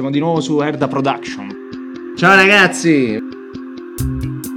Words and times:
Siamo 0.00 0.14
di 0.14 0.20
nuovo 0.24 0.40
su 0.40 0.58
Erda 0.62 0.88
Production. 0.88 1.54
Ciao 2.16 2.34
ragazzi! 2.34 3.18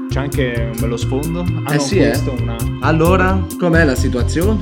C'è 0.08 0.18
anche 0.20 0.70
un 0.74 0.80
bello 0.80 0.96
sfondo. 0.96 1.42
Ah, 1.66 1.74
Eh 1.74 1.76
no, 1.76 1.82
sì, 1.82 1.98
eh. 1.98 2.18
una... 2.40 2.56
Allora, 2.80 3.46
com'è 3.60 3.84
la 3.84 3.94
situazione? 3.94 4.62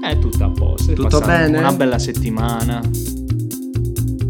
È 0.00 0.16
tutto 0.20 0.44
a 0.44 0.50
posto. 0.50 0.92
Tutto 0.92 1.18
bene? 1.18 1.58
Una 1.58 1.72
bella 1.72 1.98
settimana. 1.98 2.80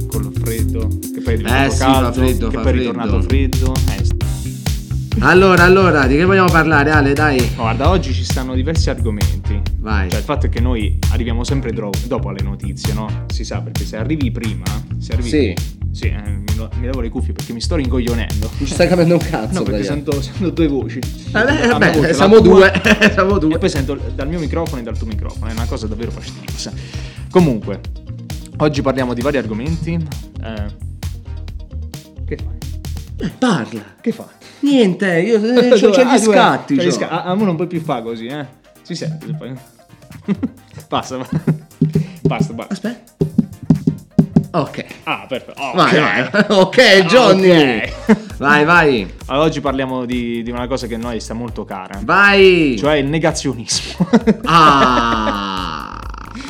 Con 0.07 0.23
il 0.33 0.41
freddo. 0.41 0.89
Che 0.89 1.21
poi 1.23 1.35
è 1.35 1.37
diventato 1.37 1.67
Eh 1.67 1.71
sì, 1.71 1.79
caldo. 1.81 2.07
fa 2.07 2.13
freddo, 2.13 2.49
Che 2.49 2.57
fa 2.57 2.63
poi 2.63 2.73
è 2.73 2.75
ritornato 2.75 3.21
freddo. 3.21 3.73
Eh, 3.99 4.05
st- 4.07 5.17
Allora, 5.19 5.65
allora, 5.65 6.07
di 6.07 6.17
che 6.17 6.25
vogliamo 6.25 6.51
parlare, 6.51 6.93
Ale? 6.93 7.13
Dai, 7.13 7.39
no, 7.41 7.47
guarda, 7.65 7.91
oggi 7.91 8.15
ci 8.15 8.25
stanno 8.25 8.55
diversi 8.55 8.89
argomenti. 8.89 9.48
Vai. 9.89 10.09
Cioè, 10.11 10.19
il 10.19 10.25
fatto 10.25 10.47
è 10.47 10.49
che 10.49 10.61
noi 10.61 10.99
arriviamo 11.13 11.45
sempre 11.45 11.73
dro- 11.73 11.91
dopo 12.07 12.29
alle 12.29 12.43
notizie, 12.43 12.93
no? 12.93 13.25
Si 13.33 13.45
sa, 13.45 13.61
perché 13.61 13.85
se 13.85 13.97
arrivi 13.97 14.31
prima, 14.31 14.65
se 14.99 15.13
arrivi... 15.13 15.29
Sì. 15.29 15.55
Sì, 15.91 16.05
eh, 16.09 16.21
mi, 16.23 16.45
mi 16.79 16.85
levo 16.85 17.01
le 17.01 17.09
cuffie 17.09 17.33
perché 17.33 17.53
mi 17.53 17.61
sto 17.61 17.75
rincoglionendo. 17.75 18.49
Non 18.59 18.67
ci 18.67 18.73
stai 18.75 18.87
capendo 18.89 19.15
un 19.15 19.21
cazzo, 19.21 19.59
No, 19.59 19.63
perché 19.65 19.83
sento, 19.85 20.21
sento 20.21 20.51
due 20.51 20.69
voci. 20.69 20.99
Eh, 20.99 21.31
La 21.33 21.45
beh, 21.45 21.67
mia 21.67 21.79
beh, 21.79 21.91
voce, 21.93 22.07
la 22.09 22.13
siamo 22.15 22.41
tua, 22.41 22.71
due, 22.71 23.11
siamo 23.13 23.37
E 23.37 23.41
due. 23.41 23.59
poi 23.59 23.69
sento 23.69 23.99
dal 24.15 24.29
mio 24.29 24.39
microfono 24.39 24.81
e 24.81 24.85
dal 24.85 24.97
tuo 24.97 25.07
microfono, 25.09 25.51
è 25.51 25.53
una 25.53 25.65
cosa 25.65 25.87
davvero 25.89 26.11
fastidiosa. 26.13 26.73
Comunque, 27.31 27.81
oggi 28.59 28.83
parliamo 28.83 29.15
di 29.15 29.23
vari 29.23 29.39
argomenti. 29.39 29.95
Eh, 29.95 30.65
che 32.27 32.37
fai? 32.37 33.31
Parla. 33.39 33.83
Che 34.01 34.13
fai? 34.13 34.27
Niente, 34.61 35.21
io 35.21 35.37
eh, 35.43 35.69
c'ho, 35.81 35.91
c'ho 35.91 36.01
Ah, 36.03 36.05
gli 36.05 36.09
hai- 36.09 36.21
scatti. 36.21 36.75
gli 36.75 36.91
sca- 36.91 37.09
ah, 37.09 37.25
a 37.25 37.35
me 37.35 37.45
non 37.45 37.57
puoi 37.57 37.67
più 37.67 37.81
fare 37.81 38.03
così, 38.03 38.27
eh? 38.27 38.47
Si 38.83 38.95
sente. 38.95 39.27
se 39.27 39.35
fai- 39.37 39.55
Basta, 40.89 41.19
basta, 42.23 42.53
basta. 42.55 42.73
Aspetta. 42.73 43.17
Ok. 44.53 44.85
Ah, 45.05 45.27
perfetto. 45.29 45.61
Oh, 45.61 45.75
Vai, 45.75 45.95
ok. 45.97 46.31
vai. 46.31 46.45
Ok, 46.59 47.05
Johnny. 47.07 47.51
Ok. 47.51 48.37
Vai, 48.39 48.65
vai. 48.65 49.15
Allora, 49.27 49.45
oggi 49.47 49.61
parliamo 49.61 50.07
di, 50.07 50.43
di 50.43 50.51
una 50.51 50.67
cosa 50.67 50.87
che 50.87 50.95
a 50.95 50.99
noi 50.99 51.21
sta 51.21 51.35
molto 51.35 51.65
cara, 51.65 52.01
Vai. 52.03 52.77
cioè 52.79 52.95
il 52.97 53.07
negazionismo. 53.07 54.09
Ah. 54.45 56.01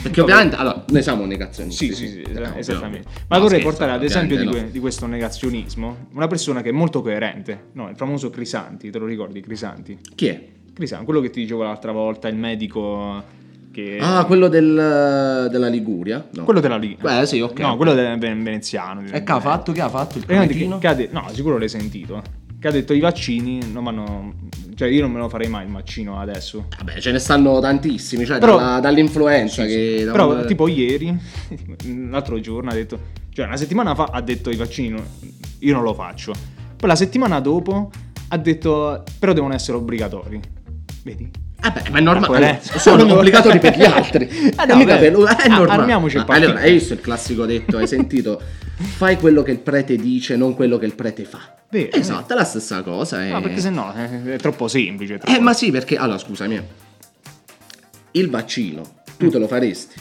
Perché 0.03 0.21
ovviamente, 0.21 0.55
allora, 0.57 0.85
noi 0.87 1.03
siamo 1.03 1.25
negazionisti. 1.27 1.87
Sì, 1.93 1.95
sì, 1.95 2.09
sì, 2.09 2.23
Eh, 2.23 2.51
esattamente. 2.59 3.09
Ma 3.27 3.37
No, 3.37 3.43
vorrei 3.43 3.61
scherzo, 3.61 3.77
portare 3.79 3.93
ad 3.93 4.05
esempio 4.05 4.37
di, 4.39 4.47
que- 4.47 4.71
di 4.71 4.79
questo 4.79 5.07
negazionismo 5.07 6.07
una 6.15 6.29
persona 6.29 6.63
che 6.63 6.69
è 6.69 6.73
molto 6.73 7.03
coerente, 7.03 7.71
no, 7.73 7.89
il 7.89 7.97
famoso 7.97 8.31
Crisanti, 8.31 8.91
te 8.91 8.99
lo 8.99 9.07
ricordi 9.07 9.41
Crisanti? 9.41 9.99
Chi 10.15 10.27
è? 10.29 10.47
Crisanti, 10.73 11.05
quello 11.05 11.21
che 11.21 11.31
ti 11.31 11.41
dicevo 11.41 11.65
l'altra 11.65 11.91
volta, 11.91 12.29
il 12.29 12.37
medico 12.37 13.37
che... 13.83 13.99
Ah, 14.01 14.25
quello 14.25 14.49
del, 14.49 15.49
della 15.51 15.69
Liguria? 15.69 16.27
No. 16.33 16.43
quello 16.45 16.59
della 16.61 16.77
Liga. 16.77 17.21
Beh, 17.21 17.27
sì, 17.27 17.41
ok. 17.41 17.61
No, 17.61 17.77
quello 17.77 17.95
del 17.95 18.19
ven- 18.19 18.43
veneziano. 18.43 19.03
E 19.11 19.23
che 19.23 19.33
ha 19.33 19.39
fatto? 19.41 19.71
Che 19.73 19.81
ha 19.81 19.89
fatto 19.89 20.19
il 20.19 20.25
che- 20.27 20.79
che 20.81 20.87
ha 20.87 20.95
de- 20.95 21.09
no, 21.13 21.27
sicuro 21.33 21.59
l'hai 21.59 21.69
sentito. 21.69 22.21
Che 22.59 22.67
ha 22.67 22.73
detto 22.73 22.93
i 22.93 22.99
vaccini 22.99 23.61
non 23.71 23.85
vanno... 23.85 24.35
Cioè 24.75 24.89
io 24.89 25.03
non 25.03 25.13
me 25.13 25.19
lo 25.21 25.29
farei 25.29 25.49
mai 25.49 25.65
il 25.67 25.73
vaccino 25.73 26.19
adesso. 26.21 26.67
Vabbè, 26.77 26.99
ce 26.99 27.13
ne 27.13 27.19
stanno 27.21 27.61
tantissimi, 27.61 28.25
cioè 28.25 28.39
Però- 28.39 28.57
dalla- 28.59 28.81
dall'influenza 28.81 29.65
che... 29.65 30.03
da 30.05 30.11
Però, 30.13 30.35
un- 30.35 30.45
tipo 30.47 30.67
ieri, 30.67 31.17
l'altro 32.11 32.41
giorno 32.41 32.71
ha 32.71 32.75
detto, 32.75 32.99
cioè 33.33 33.47
una 33.47 33.57
settimana 33.57 33.95
fa 33.95 34.09
ha 34.13 34.21
detto 34.21 34.51
i 34.51 34.57
vaccini, 34.57 35.01
io 35.61 35.73
non 35.75 35.83
lo 35.85 35.95
faccio. 35.95 36.33
Poi 36.77 36.89
la 36.89 36.97
settimana 36.97 37.39
dopo 37.41 37.91
ha 38.29 38.37
detto, 38.37 39.05
però 39.21 39.33
devono 39.33 39.55
essere 39.55 39.77
obbligatori. 39.77 40.41
Vedi? 41.05 41.31
Vabbè, 41.61 41.91
ma 41.91 41.99
è 41.99 42.01
normale. 42.01 42.61
Sono 42.63 43.15
obbligatori 43.17 43.59
per 43.59 43.77
gli 43.77 43.85
altri. 43.85 44.29
Eh, 44.59 44.63
Eh, 44.63 44.67
no, 44.67 44.77
mica 44.77 44.97
beh, 44.97 45.11
per 45.11 45.13
è 45.37 45.49
ah, 45.49 45.57
normale. 45.57 45.93
Ah, 45.93 46.25
allora, 46.35 46.61
hai 46.61 46.73
visto 46.73 46.93
il 46.93 47.01
classico 47.01 47.47
detto? 47.47 47.77
Hai 47.77 47.87
sentito? 47.87 48.41
Fai 48.97 49.17
quello 49.19 49.43
che 49.43 49.51
il 49.51 49.59
prete 49.59 49.97
dice, 49.97 50.37
non 50.37 50.55
quello 50.55 50.79
che 50.79 50.87
il 50.87 50.95
prete 50.95 51.25
fa. 51.25 51.55
Vero, 51.71 51.91
esatto, 51.97 52.33
è 52.33 52.37
la 52.37 52.45
stessa 52.45 52.83
cosa. 52.83 53.19
No, 53.25 53.39
eh. 53.39 53.41
perché 53.43 53.61
sennò 53.61 53.93
è, 53.93 54.23
è 54.35 54.37
troppo 54.37 54.69
semplice. 54.69 55.15
è 55.15 55.19
troppo- 55.19 55.37
Eh, 55.37 55.41
ma 55.41 55.53
sì, 55.53 55.71
perché... 55.71 55.97
Allora, 55.97 56.19
scusami. 56.19 56.61
Il 58.13 58.31
vaccino, 58.31 58.83
tu 59.17 59.29
te 59.29 59.39
lo 59.39 59.47
faresti? 59.49 60.01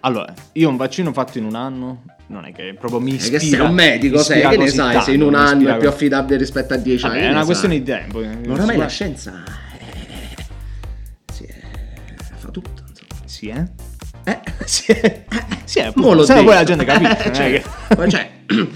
Allora, 0.00 0.32
io 0.52 0.68
un 0.68 0.76
vaccino 0.76 1.12
fatto 1.12 1.38
in 1.38 1.44
un 1.44 1.54
anno 1.54 2.02
non 2.28 2.44
è 2.44 2.52
che 2.52 2.74
proprio 2.78 3.00
mi 3.00 3.12
Eh, 3.12 3.14
ispira. 3.14 3.38
che 3.38 3.46
sei 3.46 3.60
un 3.60 3.72
medico, 3.74 4.18
sei, 4.18 4.46
che 4.48 4.56
ne 4.56 4.68
sai? 4.68 4.92
tanto, 4.92 5.04
Se 5.04 5.12
in 5.12 5.22
un 5.22 5.34
anno 5.34 5.68
è 5.74 5.76
più 5.78 5.88
affidabile 5.88 6.38
rispetto 6.38 6.74
a 6.74 6.76
dieci 6.76 7.02
Vabbè, 7.02 7.16
anni. 7.16 7.26
è 7.26 7.30
una 7.30 7.38
ne 7.40 7.44
questione 7.44 7.74
sai? 7.74 7.82
di 7.82 7.90
tempo. 7.90 8.20
Ma 8.20 8.52
oramai 8.52 8.76
la 8.76 8.88
scienza 8.88 9.42
Sì, 13.38 13.48
eh? 13.48 13.68
Eh, 14.24 14.40
Sì, 14.64 14.92
eh. 14.92 15.24
sì, 15.64 15.80
mo 15.80 15.88
appunto. 15.88 16.24
Se 16.24 16.34
no 16.34 16.42
poi 16.44 16.54
la 16.54 16.64
gente 16.64 16.84
capisce. 16.84 17.24
Eh, 17.30 17.32
cioè, 17.34 17.50
che- 17.62 18.08
cioè, 18.10 18.30
noi 18.46 18.68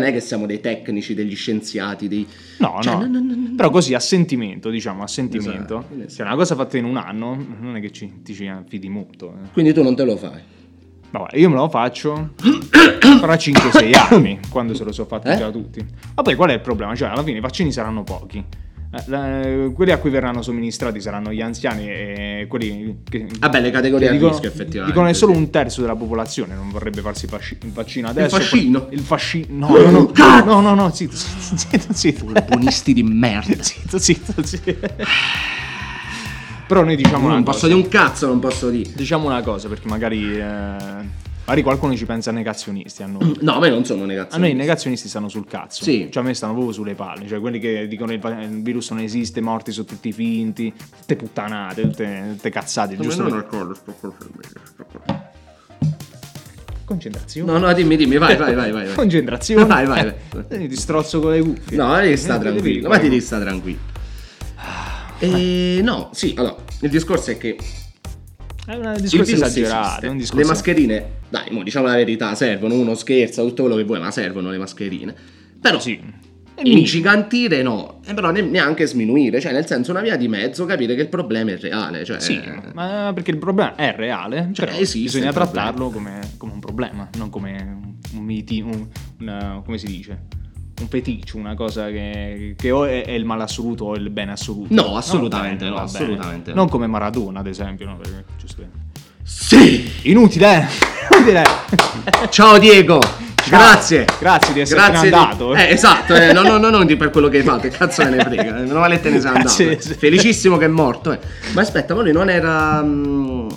non 0.00 0.02
è 0.02 0.12
che 0.12 0.20
siamo 0.20 0.46
dei 0.46 0.60
tecnici, 0.60 1.14
degli 1.14 1.34
scienziati, 1.36 2.08
dei... 2.08 2.26
No, 2.58 2.78
cioè, 2.82 2.94
no. 2.94 3.00
no, 3.06 3.20
no, 3.20 3.34
no. 3.34 3.54
Però 3.56 3.70
così 3.70 3.94
a 3.94 4.00
sentimento, 4.00 4.68
diciamo, 4.68 5.02
a 5.02 5.06
sentimento. 5.06 5.78
Esatto, 5.78 5.94
esatto. 5.94 6.12
Cioè, 6.14 6.26
una 6.26 6.34
cosa 6.34 6.54
fatta 6.56 6.76
in 6.76 6.84
un 6.84 6.96
anno 6.96 7.46
non 7.60 7.76
è 7.76 7.80
che 7.80 7.92
ci, 7.92 8.20
ti 8.22 8.34
ci 8.34 8.46
affidi 8.48 8.88
molto. 8.88 9.32
eh. 9.32 9.48
Quindi 9.52 9.72
tu 9.72 9.82
non 9.82 9.94
te 9.96 10.04
lo 10.04 10.16
fai. 10.16 10.40
Guarda, 11.10 11.38
io 11.38 11.48
me 11.48 11.54
lo 11.54 11.68
faccio 11.70 12.32
fra 13.20 13.34
5-6 13.34 13.96
anni, 14.12 14.40
quando 14.50 14.74
se 14.74 14.84
lo 14.84 14.92
so 14.92 15.06
fatti 15.06 15.28
Eh? 15.28 15.36
già 15.38 15.50
tutti. 15.50 15.82
Ma 16.16 16.22
poi 16.22 16.34
qual 16.34 16.50
è 16.50 16.54
il 16.54 16.60
problema? 16.60 16.94
Cioè, 16.94 17.08
alla 17.08 17.22
fine 17.22 17.38
i 17.38 17.40
vaccini 17.40 17.72
saranno 17.72 18.02
pochi. 18.02 18.44
Eh, 18.90 19.02
la- 19.06 19.70
quelli 19.74 19.92
a 19.92 19.98
cui 19.98 20.08
verranno 20.08 20.40
somministrati 20.40 20.98
saranno 21.00 21.30
gli 21.30 21.42
anziani 21.42 21.88
e 21.90 22.46
quelli 22.48 23.00
che... 23.08 23.26
Vabbè, 23.38 23.60
le 23.60 23.70
categorie 23.70 24.08
a 24.08 24.12
rischio, 24.12 24.48
effettivamente, 24.48 24.86
Dicono 24.86 25.06
che 25.08 25.14
solo 25.14 25.32
un 25.32 25.50
terzo 25.50 25.82
della 25.82 25.94
popolazione 25.94 26.54
non 26.54 26.70
vorrebbe 26.70 27.02
farsi 27.02 27.26
il 27.26 27.30
fasci- 27.30 27.58
il 27.62 27.70
vaccino 27.72 28.08
adesso. 28.08 28.36
fascino? 28.36 28.86
Il 28.90 29.00
fascino? 29.00 29.68
No, 29.68 29.76
no, 29.76 29.90
no, 29.90 30.06
Cazzo! 30.12 30.44
no, 30.46 30.60
no, 30.62 30.74
no, 30.74 30.90
zitto, 30.90 31.14
zitto, 31.16 31.92
zitto. 31.92 32.24
Buonisti 32.46 32.94
di 32.94 33.02
merda. 33.02 33.56
Zitto, 33.62 33.98
zitto, 33.98 34.42
zitto. 34.42 34.74
Però 36.66 36.82
noi 36.84 36.96
diciamo 36.96 37.24
una 37.26 37.34
non 37.34 37.44
cosa. 37.44 37.52
posso 37.58 37.66
dire 37.66 37.78
un 37.80 37.88
cazzo, 37.88 38.26
non 38.26 38.38
posso 38.40 38.68
dire. 38.70 38.90
Diciamo 38.94 39.26
una 39.26 39.40
cosa, 39.42 39.68
perché 39.68 39.88
magari, 39.88 40.38
eh, 40.38 40.76
magari 41.48 41.62
qualcuno 41.62 41.96
ci 41.96 42.04
pensa 42.04 42.30
negazionisti 42.30 43.02
a 43.02 43.06
noi. 43.06 43.36
No, 43.40 43.54
a 43.54 43.58
me 43.60 43.70
non 43.70 43.84
sono 43.84 44.02
A 44.02 44.06
negazioni. 44.06 44.42
noi 44.42 44.52
i 44.52 44.54
negazionisti 44.54 45.08
stanno 45.08 45.28
sul 45.28 45.46
cazzo. 45.46 45.82
Sì. 45.82 46.08
Cioè 46.10 46.22
a 46.22 46.26
me 46.26 46.34
stanno 46.34 46.52
proprio 46.52 46.72
sulle 46.72 46.94
palle. 46.94 47.26
Cioè 47.26 47.40
quelli 47.40 47.58
che 47.58 47.88
dicono 47.88 48.12
il, 48.12 48.20
virus 48.62 48.90
non 48.90 49.00
esiste, 49.00 49.40
morti 49.40 49.72
sono 49.72 49.86
tutti 49.86 50.12
finti. 50.12 50.72
Tutte 51.00 51.16
puttanate, 51.16 51.82
tutte, 51.82 52.24
tutte 52.32 52.50
cazzate. 52.50 52.96
Giusto 52.98 53.24
per- 53.24 53.46
Concentrazione. 56.84 57.52
No, 57.52 57.58
no, 57.58 57.72
dimmi, 57.74 57.96
dimmi, 57.96 58.16
vai, 58.16 58.36
vai, 58.36 58.54
vai, 58.54 58.72
vai. 58.72 58.94
Concentrazione. 58.94 59.64
Vai, 59.66 59.86
vai, 59.86 60.04
vai. 60.04 60.44
Eh, 60.62 60.68
ti 60.68 60.76
strozzo 60.76 61.20
con 61.20 61.32
le 61.32 61.40
cuffie. 61.40 61.76
No, 61.76 61.94
devi 61.96 62.16
stare 62.16 62.38
Eh, 62.38 62.42
tranquillo, 62.52 62.74
devi- 62.80 62.86
ma 62.88 62.98
ti 62.98 63.08
devi 63.08 63.20
stare 63.20 63.44
tranquillo. 63.44 63.78
E 65.20 65.80
no, 65.82 66.10
sì, 66.12 66.34
allora, 66.36 66.56
il 66.82 66.90
discorso 66.90 67.30
è 67.32 67.36
che 67.38 67.56
È 68.68 68.74
un 68.74 68.92
il 68.94 69.00
discorso 69.00 69.24
virus 69.34 69.42
esagerato. 69.48 69.86
esiste. 69.88 70.06
è 70.06 70.10
un 70.10 70.38
Le 70.40 70.44
mascherine, 70.44 71.06
dai, 71.30 71.50
mo, 71.50 71.62
diciamo 71.62 71.86
la 71.86 71.94
verità, 71.94 72.34
servono, 72.34 72.74
uno 72.74 72.94
scherza, 72.94 73.42
tutto 73.42 73.62
quello 73.62 73.76
che 73.76 73.84
vuoi, 73.84 73.98
ma 73.98 74.10
servono 74.10 74.50
le 74.50 74.58
mascherine. 74.58 75.14
Però 75.60 75.78
Sì. 75.80 76.26
Ingigantire 76.60 77.62
no, 77.62 78.00
e 78.04 78.14
però 78.14 78.30
ne- 78.32 78.40
neanche 78.42 78.84
sminuire, 78.84 79.40
cioè 79.40 79.52
nel 79.52 79.64
senso 79.66 79.92
una 79.92 80.00
via 80.00 80.16
di 80.16 80.26
mezzo, 80.26 80.64
capire 80.64 80.96
che 80.96 81.02
il 81.02 81.08
problema 81.08 81.52
è 81.52 81.56
reale, 81.58 82.04
cioè 82.04 82.18
Sì, 82.20 82.40
ma 82.74 83.12
perché 83.14 83.30
il 83.30 83.38
problema 83.38 83.76
è 83.76 83.94
reale, 83.96 84.50
Cioè, 84.52 84.66
però 84.66 84.78
bisogna 84.78 85.32
trattarlo 85.32 85.88
come, 85.90 86.18
come 86.36 86.52
un 86.52 86.58
problema, 86.60 87.08
non 87.16 87.30
come 87.30 87.96
un 88.12 88.24
miti, 88.24 88.60
un, 88.60 88.86
una- 89.20 89.62
come 89.64 89.78
si 89.78 89.86
dice? 89.86 90.22
Un 90.80 90.88
feticcio, 90.88 91.36
una 91.38 91.54
cosa 91.54 91.88
che, 91.90 92.54
che 92.56 92.70
o 92.70 92.84
è, 92.84 93.10
il 93.10 93.24
male 93.24 93.42
assoluto 93.44 93.84
o 93.86 93.94
il 93.96 94.10
bene 94.10 94.32
assoluto. 94.32 94.72
No, 94.74 94.96
assolutamente 94.96 95.68
no, 95.68 95.76
assolutamente 95.76 96.50
no. 96.50 96.56
Non 96.56 96.68
come 96.68 96.86
Maradona, 96.86 97.40
ad 97.40 97.46
esempio, 97.48 97.86
no? 97.86 97.96
Perché, 97.96 98.24
Sì! 99.32 99.90
Inutile, 100.02 100.56
eh? 100.56 100.66
Inutile. 101.14 101.42
Ciao 102.30 102.58
Diego! 102.58 102.98
Grazie! 103.48 104.04
Grazie 104.18 104.52
di 104.54 104.60
essere 104.60 104.80
Grazie 104.80 105.08
di- 105.08 105.14
andato. 105.14 105.54
Eh, 105.54 105.68
esatto, 105.70 106.14
eh, 106.14 106.32
no, 106.32 106.42
no, 106.42 106.56
no, 106.58 106.70
non 106.70 106.86
di 106.86 106.96
per 106.96 107.10
quello 107.10 107.28
che 107.28 107.38
hai 107.38 107.42
fatto, 107.42 107.60
che 107.62 107.70
cazzo 107.76 108.02
me 108.04 108.10
ne 108.10 108.24
frega. 108.24 108.42
eh, 108.58 108.60
Meno 108.62 108.78
male 108.80 109.00
te 109.00 109.10
ne 109.10 109.20
sei 109.20 109.30
andato. 109.34 109.62
Eh. 109.62 109.76
Felicissimo 109.78 110.56
che 110.56 110.64
è 110.64 110.68
morto. 110.68 111.12
eh. 111.12 111.18
Ma 111.52 111.60
aspetta, 111.62 111.94
ma 111.94 112.02
lui 112.02 112.12
non 112.12 112.28
era. 112.30 112.82
mm, 112.82 113.48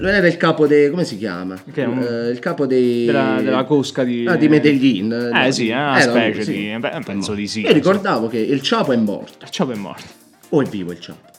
Non 0.00 0.08
era 0.14 0.26
il 0.26 0.36
capo 0.36 0.66
dei. 0.66 0.90
come 0.90 1.04
si 1.04 1.16
chiama? 1.18 1.54
Un- 1.74 2.26
Eh, 2.26 2.30
il 2.30 2.38
capo 2.38 2.66
dei. 2.66 3.04
Della, 3.06 3.40
della 3.42 3.64
cosca 3.64 4.02
di... 4.04 4.26
Ah, 4.26 4.36
di 4.36 4.48
Medellin. 4.48 5.12
Eh 5.32 5.44
no, 5.46 5.50
sì, 5.50 5.68
è 5.68 5.74
una 5.74 5.92
lui, 5.92 6.02
specie 6.02 6.42
sì. 6.44 6.52
di... 6.52 6.76
beh, 6.78 7.00
penso 7.04 7.34
di 7.34 7.46
sì. 7.46 7.60
Io 7.62 7.72
ricordavo 7.72 8.28
che 8.28 8.38
il 8.38 8.62
Ciapo 8.62 8.92
è 8.92 8.96
morto. 8.96 9.44
Il 9.44 9.50
Ciapo 9.50 9.72
è 9.72 9.76
morto. 9.76 10.06
O 10.50 10.62
è 10.62 10.64
vivo 10.66 10.92
il 10.92 11.00
Ciapo? 11.00 11.30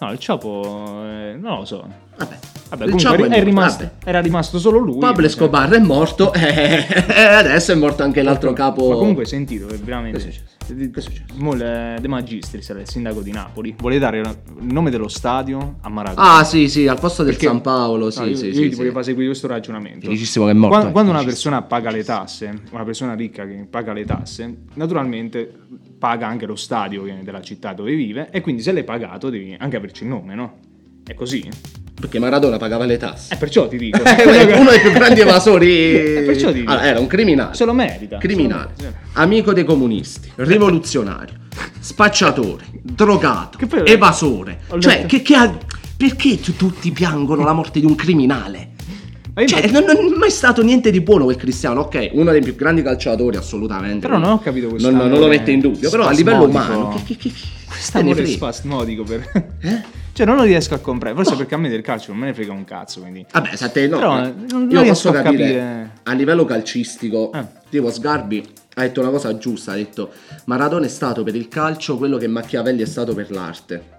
No, 0.00 0.12
il 0.12 0.18
Ciapo... 0.18 1.02
eh, 1.04 1.36
non 1.40 1.58
lo 1.58 1.64
so. 1.64 1.86
Vabbè. 2.16 2.38
Vabbè, 2.70 2.84
il 2.84 2.90
comunque 2.90 3.28
è, 3.28 3.42
rimasto, 3.42 3.84
vabbè. 3.84 4.08
era 4.08 4.20
rimasto 4.20 4.58
solo 4.58 4.78
lui. 4.78 4.98
Pablo. 4.98 5.24
Escobar 5.24 5.70
è 5.70 5.78
morto 5.78 6.32
e 6.34 6.84
adesso 7.16 7.72
è 7.72 7.74
morto 7.74 8.02
anche 8.02 8.22
l'altro 8.22 8.52
capo. 8.52 8.88
Ma 8.90 8.94
comunque 8.96 9.22
hai 9.22 9.28
sentito 9.28 9.66
che 9.66 9.76
veramente 9.82 10.18
Cosa 10.18 10.28
è 10.28 10.32
successo? 10.32 10.56
Che 10.92 10.98
è 10.98 11.00
successo? 11.00 11.24
mo 11.36 11.54
le- 11.54 11.96
De 11.98 12.08
Magistris, 12.08 12.68
il 12.68 12.82
sindaco 12.84 13.22
di 13.22 13.32
Napoli, 13.32 13.74
vuole 13.78 13.98
dare 13.98 14.18
il 14.20 14.38
nome 14.60 14.90
dello 14.90 15.08
stadio 15.08 15.76
a 15.80 15.88
Maradona. 15.88 16.36
Ah, 16.38 16.44
sì, 16.44 16.68
sì, 16.68 16.86
al 16.86 17.00
posto 17.00 17.22
del 17.22 17.32
Perché- 17.32 17.48
San 17.48 17.62
Paolo, 17.62 18.10
sì, 18.10 18.18
No, 18.20 18.26
io, 18.26 18.36
sì, 18.36 18.46
io 18.48 18.52
sì. 18.52 18.60
ti 18.60 18.70
sì. 18.72 18.76
voglio 18.76 18.92
far 18.92 19.04
seguire 19.04 19.28
questo 19.28 19.46
ragionamento. 19.46 20.04
Felicissimo 20.06 20.44
che 20.44 20.50
è 20.50 20.54
morto. 20.54 20.68
Quando, 20.74 20.88
eh, 20.88 20.92
quando 20.92 21.10
una 21.12 21.24
persona 21.24 21.62
paga 21.62 21.90
le 21.90 22.04
tasse, 22.04 22.62
una 22.70 22.84
persona 22.84 23.14
ricca 23.14 23.46
che 23.46 23.66
paga 23.68 23.94
le 23.94 24.04
tasse, 24.04 24.56
naturalmente 24.74 25.54
paga 25.98 26.26
anche 26.26 26.46
lo 26.46 26.56
stadio 26.56 27.04
della 27.22 27.42
città 27.42 27.72
dove 27.72 27.94
vive 27.94 28.28
e 28.30 28.40
quindi 28.40 28.62
se 28.62 28.72
l'hai 28.72 28.84
pagato 28.84 29.30
devi 29.30 29.56
anche 29.58 29.76
averci 29.76 30.04
il 30.04 30.08
nome, 30.10 30.34
no? 30.34 30.58
È 31.04 31.14
così? 31.14 31.48
Perché 31.98 32.18
Maradona 32.20 32.58
pagava 32.58 32.84
le 32.84 32.96
tasse. 32.96 33.34
E 33.34 33.36
perciò 33.36 33.66
ti 33.66 33.76
dico. 33.76 33.98
Eh, 34.04 34.52
uno 34.58 34.70
dei 34.70 34.78
più 34.80 34.92
grandi 34.92 35.20
evasori. 35.20 35.66
Eh, 36.18 36.22
perciò 36.24 36.48
ti 36.52 36.60
dico. 36.60 36.70
Allora, 36.70 36.86
era 36.86 37.00
un 37.00 37.06
criminale. 37.08 37.54
Se 37.54 37.64
lo 37.64 37.72
merita. 37.72 38.18
Criminale, 38.18 38.72
lo- 38.80 38.92
amico 39.14 39.52
dei 39.52 39.64
comunisti, 39.64 40.30
rivoluzionario, 40.36 41.34
spacciatore, 41.80 42.64
drogato, 42.82 43.58
poi- 43.66 43.82
evasore. 43.86 44.60
Cioè, 44.78 45.06
che, 45.06 45.22
che 45.22 45.34
ha- 45.34 45.56
perché 45.96 46.38
tu- 46.38 46.54
tutti 46.54 46.92
piangono 46.92 47.42
la 47.42 47.52
morte 47.52 47.80
di 47.80 47.86
un 47.86 47.94
criminale? 47.96 48.72
Cioè, 49.46 49.70
non, 49.70 49.84
non 49.84 50.12
è 50.14 50.16
mai 50.16 50.30
stato 50.30 50.62
niente 50.62 50.90
di 50.90 51.00
buono 51.00 51.24
quel 51.24 51.36
Cristiano, 51.36 51.80
ok? 51.82 52.10
Uno 52.12 52.30
dei 52.32 52.40
più 52.42 52.54
grandi 52.56 52.82
calciatori, 52.82 53.36
assolutamente. 53.36 54.06
Però 54.06 54.18
non 54.18 54.32
ho 54.32 54.38
capito 54.40 54.68
questo 54.68 54.90
Non, 54.90 55.08
non 55.08 55.18
lo 55.18 55.28
mette 55.28 55.50
in 55.50 55.60
dubbio, 55.60 55.90
però 55.90 56.06
a 56.06 56.12
livello 56.12 56.44
umano. 56.44 56.88
Che, 57.04 57.16
che, 57.16 57.16
che, 57.16 57.32
Questo 57.66 57.98
te 57.98 58.04
ne 58.04 58.10
amore 58.10 58.22
frega? 58.26 58.36
spasmodico 58.36 59.02
per... 59.04 59.52
Eh? 59.60 59.96
Cioè 60.12 60.26
non 60.26 60.34
lo 60.34 60.42
riesco 60.42 60.74
a 60.74 60.78
comprare, 60.78 61.14
forse 61.14 61.36
perché 61.36 61.54
a 61.54 61.58
me 61.58 61.68
del 61.68 61.80
calcio 61.82 62.10
non 62.10 62.20
me 62.20 62.26
ne 62.26 62.34
frega 62.34 62.50
un 62.52 62.64
cazzo, 62.64 63.00
quindi... 63.00 63.24
Vabbè, 63.30 63.54
sa 63.54 63.68
te 63.68 63.86
no. 63.86 63.98
Però, 63.98 64.16
non- 64.16 64.46
non 64.50 64.62
io 64.70 64.82
riesco 64.82 65.10
posso 65.10 65.10
a 65.10 65.22
capire, 65.22 65.44
capire. 65.44 65.90
a 66.02 66.12
livello 66.14 66.44
calcistico, 66.44 67.30
Eh. 67.32 67.44
tipo 67.70 67.88
Sgarbi 67.92 68.44
ha 68.74 68.80
detto 68.82 69.00
una 69.00 69.10
cosa 69.10 69.36
giusta, 69.38 69.72
ha 69.72 69.74
detto 69.76 70.10
Maradona 70.46 70.86
è 70.86 70.88
stato 70.88 71.22
per 71.22 71.36
il 71.36 71.46
calcio 71.46 71.96
quello 71.98 72.16
che 72.16 72.26
Machiavelli 72.26 72.82
è 72.82 72.86
stato 72.86 73.14
per 73.14 73.30
l'arte. 73.30 73.96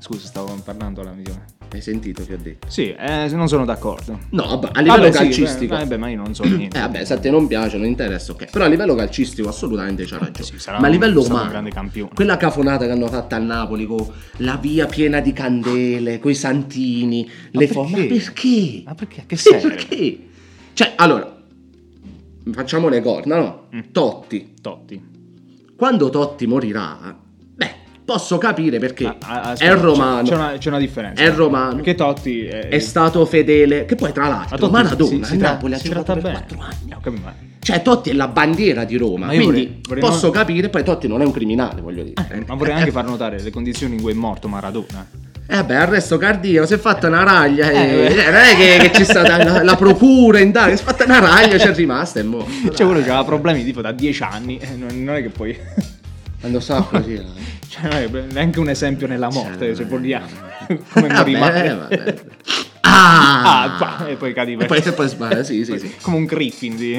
Scusa, 0.00 0.26
stavo 0.26 0.54
parlando 0.64 1.02
alla 1.02 1.10
visione. 1.12 1.44
Hai 1.72 1.80
sentito 1.82 2.24
che 2.24 2.34
ho 2.34 2.38
detto? 2.40 2.66
Sì, 2.68 2.90
eh, 2.92 3.28
non 3.32 3.46
sono 3.48 3.64
d'accordo. 3.64 4.18
No, 4.30 4.44
a 4.72 4.80
livello 4.80 5.02
Vabbè, 5.02 5.12
sì, 5.12 5.18
calcistico. 5.18 5.74
beh, 5.74 5.80
vabbè, 5.82 5.96
ma 5.98 6.08
io 6.08 6.16
non 6.16 6.34
so 6.34 6.42
Eh 6.44 6.48
niente. 6.48 6.78
vabbè, 6.80 7.04
se 7.04 7.12
a 7.12 7.18
te 7.18 7.30
non 7.30 7.46
piace, 7.46 7.76
non 7.76 7.86
interessa, 7.86 8.32
ok. 8.32 8.50
Però 8.50 8.64
a 8.64 8.68
livello 8.68 8.94
calcistico 8.96 9.48
assolutamente 9.48 10.04
c'ha 10.06 10.18
ragione. 10.18 10.42
Sì, 10.58 10.70
Ma 10.70 10.78
a 10.78 10.88
livello 10.88 11.20
stato 11.20 11.26
un 11.34 11.38
umano, 11.38 11.50
grande 11.50 11.70
campione. 11.70 12.10
quella 12.14 12.36
cafonata 12.38 12.86
che 12.86 12.90
hanno 12.90 13.06
fatto 13.08 13.34
a 13.34 13.38
Napoli 13.38 13.86
con 13.86 14.04
la 14.38 14.56
via 14.56 14.86
piena 14.86 15.20
di 15.20 15.32
candele, 15.32 16.18
coi 16.18 16.34
santini, 16.34 17.28
le 17.52 17.66
forme. 17.68 17.98
Ma 18.00 18.06
perché? 18.06 18.82
Ma 18.86 18.94
perché? 18.94 19.24
Che 19.26 19.36
serve? 19.36 19.68
Perché? 19.68 20.18
Cioè, 20.72 20.94
allora, 20.96 21.40
facciamo 22.52 22.88
le 22.88 23.00
corna, 23.02 23.36
no? 23.38 23.66
Mm. 23.76 23.80
Totti. 23.92 24.54
Totti. 24.60 25.08
Quando 25.76 26.10
Totti 26.10 26.46
morirà, 26.46 26.98
beh, 27.02 27.14
posso 28.12 28.38
capire 28.38 28.78
perché 28.78 29.06
Ah, 29.06 29.16
ah, 29.20 29.42
è 29.42 29.52
aspetta, 29.52 29.74
c'è- 29.74 29.80
romano, 29.80 30.22
C'è 30.28 30.34
una, 30.34 30.54
c'è 30.58 30.68
una 30.68 30.78
differenza. 30.78 31.22
è 31.22 31.30
romano, 31.32 31.74
Perché 31.76 31.94
Totti 31.94 32.44
è, 32.46 32.68
è 32.68 32.78
stato 32.80 33.24
fedele, 33.24 33.84
che 33.84 33.94
poi 33.94 34.12
tra 34.12 34.26
l'altro 34.28 34.68
Maradona 34.68 35.24
si, 35.24 35.30
si 35.32 35.36
Napoli 35.36 35.74
ha 35.74 35.78
si 35.78 35.88
giocato 35.88 36.04
tratta 36.04 36.20
per 36.20 36.32
bene. 36.32 36.44
4 36.48 36.58
anni. 36.60 37.00
Capito, 37.02 37.22
ma- 37.24 37.34
Cioè, 37.60 37.82
Totti 37.82 38.10
è 38.10 38.12
la 38.14 38.26
bandiera 38.28 38.84
di 38.84 38.96
Roma. 38.96 39.26
Quindi 39.26 39.44
vorrei- 39.44 39.80
vorrei 39.86 40.02
posso 40.02 40.26
non- 40.26 40.34
capire. 40.34 40.68
Poi 40.70 40.82
Totti 40.82 41.06
non 41.06 41.20
è 41.20 41.24
un 41.24 41.30
criminale, 41.32 41.80
voglio 41.80 42.02
dire. 42.02 42.14
Eh, 42.30 42.44
ma 42.46 42.54
vorrei 42.54 42.74
anche 42.74 42.90
far 42.90 43.04
notare 43.04 43.40
le 43.40 43.50
condizioni 43.50 43.94
in 43.94 44.02
cui 44.02 44.10
è 44.10 44.14
morto 44.14 44.48
Maradona. 44.48 45.06
Eh 45.46 45.64
beh, 45.64 45.74
arresto 45.76 46.16
cardiaco, 46.16 46.66
si 46.66 46.74
è 46.74 46.78
fatta 46.78 47.06
una 47.08 47.22
raglia. 47.24 47.70
Eh, 47.70 48.06
eh, 48.06 48.24
non 48.30 48.34
è 48.34 48.56
che, 48.56 48.76
che 48.82 48.90
c'è 48.90 49.04
stata 49.04 49.42
la, 49.42 49.62
la 49.62 49.76
procura 49.76 50.38
in 50.38 50.48
Italia, 50.48 50.74
si 50.76 50.82
è 50.82 50.86
fatta 50.86 51.04
una 51.04 51.18
raglia, 51.20 51.56
c'è 51.58 51.74
rimasta 51.74 52.20
e 52.20 52.22
mo. 52.22 52.46
Cioè, 52.72 52.86
quello 52.86 53.02
che 53.02 53.08
aveva 53.10 53.24
problemi 53.24 53.64
tipo 53.64 53.80
da 53.80 53.92
dieci 53.92 54.22
anni. 54.22 54.58
eh, 54.58 54.74
non, 54.76 55.02
non 55.04 55.14
è 55.16 55.22
che 55.22 55.28
poi. 55.30 55.56
Quando 56.40 56.60
sa 56.60 56.80
così. 56.82 57.16
la- 57.16 57.22
Cioè, 57.68 58.08
non 58.08 58.20
è 58.28 58.32
neanche 58.32 58.58
un 58.60 58.68
esempio 58.68 59.06
nella 59.06 59.28
morte, 59.30 59.66
Cioè, 59.66 59.74
se 59.74 59.84
vogliamo. 59.84 60.26
Come 60.92 61.08
Vabbè, 61.08 61.76
vabbè. 61.76 62.14
Ah! 62.82 63.76
Ah, 63.98 64.08
e 64.08 64.16
poi 64.16 64.32
cadi 64.32 64.54
E 64.54 64.56
per- 64.56 64.66
poi, 64.66 64.78
e 64.82 64.92
poi 64.92 65.06
sbaglia, 65.08 65.42
sì, 65.44 65.64
sì, 65.64 65.78
sì. 65.78 65.94
Come 66.02 66.16
un 66.16 66.24
Griffin 66.24 66.76
di... 66.76 66.94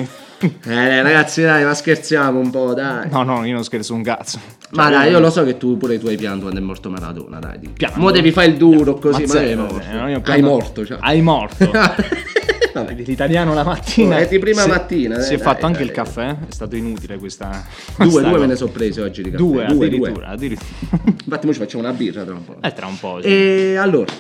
Eh, 0.64 1.02
ragazzi, 1.02 1.42
dai, 1.42 1.66
ma 1.66 1.74
scherziamo 1.74 2.40
un 2.40 2.50
po', 2.50 2.74
dai. 2.74 3.10
No, 3.10 3.24
no, 3.24 3.44
io 3.46 3.54
non 3.54 3.64
scherzo 3.64 3.94
un 3.94 4.02
cazzo. 4.02 4.40
Ma 4.72 4.84
Cioè, 4.84 4.92
dai, 4.92 5.12
io 5.12 5.20
lo 5.20 5.30
so 5.30 5.44
che 5.44 5.58
tu 5.58 5.78
pure 5.78 6.00
tu 6.00 6.08
hai 6.08 6.16
pianto 6.16 6.44
quando 6.44 6.60
è 6.60 6.64
morto 6.64 6.90
Maradona, 6.90 7.40
dai. 7.40 7.60
Pianto. 7.74 8.00
Mo 8.00 8.10
devi 8.12 8.32
fare 8.32 8.48
il 8.48 8.58
duro 8.58 8.94
così, 8.96 9.24
ma 9.24 9.28
zero, 9.28 9.46
è 9.48 9.52
eh, 9.52 9.56
morto. 9.56 9.92
no, 9.92 10.08
io 10.08 10.16
Hai 10.16 10.22
pianto- 10.22 10.48
morto, 10.48 10.86
cioè. 10.86 10.98
Hai 11.02 11.22
morto. 11.22 11.72
Vabbè. 12.74 12.94
L'italiano 12.94 13.54
la 13.54 13.64
mattina. 13.64 14.18
È 14.18 14.28
di 14.28 14.40
prima 14.40 14.62
si- 14.62 14.70
mattina, 14.70 15.20
Si 15.20 15.30
dai, 15.30 15.38
è 15.38 15.42
fatto 15.42 15.60
dai, 15.62 15.66
anche 15.68 15.80
dai. 15.80 15.88
il 15.88 15.94
caffè. 15.94 16.30
È 16.48 16.52
stato 16.52 16.76
inutile 16.76 17.18
questa. 17.18 17.66
Due, 17.98 18.22
due 18.24 18.40
me 18.40 18.46
ne 18.48 18.56
sono 18.56 18.72
presi 18.72 19.00
oggi 19.02 19.24
di 19.24 19.30
caffè. 19.32 19.44
Due, 19.44 19.66
due, 19.66 19.86
addirittura. 19.86 20.12
due. 20.12 20.26
addirittura. 20.26 21.02
Infatti, 21.26 21.46
mo 21.46 21.54
ci 21.54 21.60
facciamo 21.60 21.84
una 21.84 21.94
birra 21.94 22.24
tra 22.24 22.34
un 22.34 22.46
po'. 22.46 22.56
Eh, 22.62 22.74
tra 22.74 22.86
un 22.88 23.00
po'. 23.00 23.20
sì. 23.22 23.28
E 23.28 23.76
allora, 23.76 24.12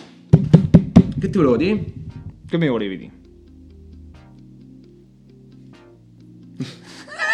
che 1.19 1.29
ti 1.29 1.37
volevo 1.37 1.57
dire? 1.57 1.83
Che 2.47 2.57
mi 2.57 2.67
volevi 2.67 2.97
dire? 2.97 3.11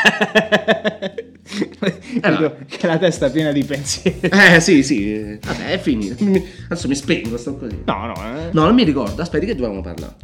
Vedo 2.22 2.58
che 2.68 2.88
la 2.88 2.98
testa 2.98 3.28
è 3.28 3.32
piena 3.32 3.52
di 3.52 3.64
pensieri. 3.64 4.20
Eh, 4.22 4.60
sì, 4.60 4.84
sì. 4.84 5.38
Vabbè, 5.44 5.72
è 5.72 5.80
finita. 5.80 6.16
Mi- 6.24 6.44
Adesso 6.66 6.88
mi 6.88 6.96
spengo, 6.96 7.38
sto 7.38 7.56
così. 7.58 7.82
No, 7.86 8.06
no. 8.08 8.14
eh. 8.16 8.50
No, 8.52 8.66
non 8.66 8.76
mi 8.76 8.84
ricordo. 8.84 9.22
Aspetti, 9.22 9.46
che 9.46 9.56
dovevamo 9.56 9.82
parlare? 9.82 10.16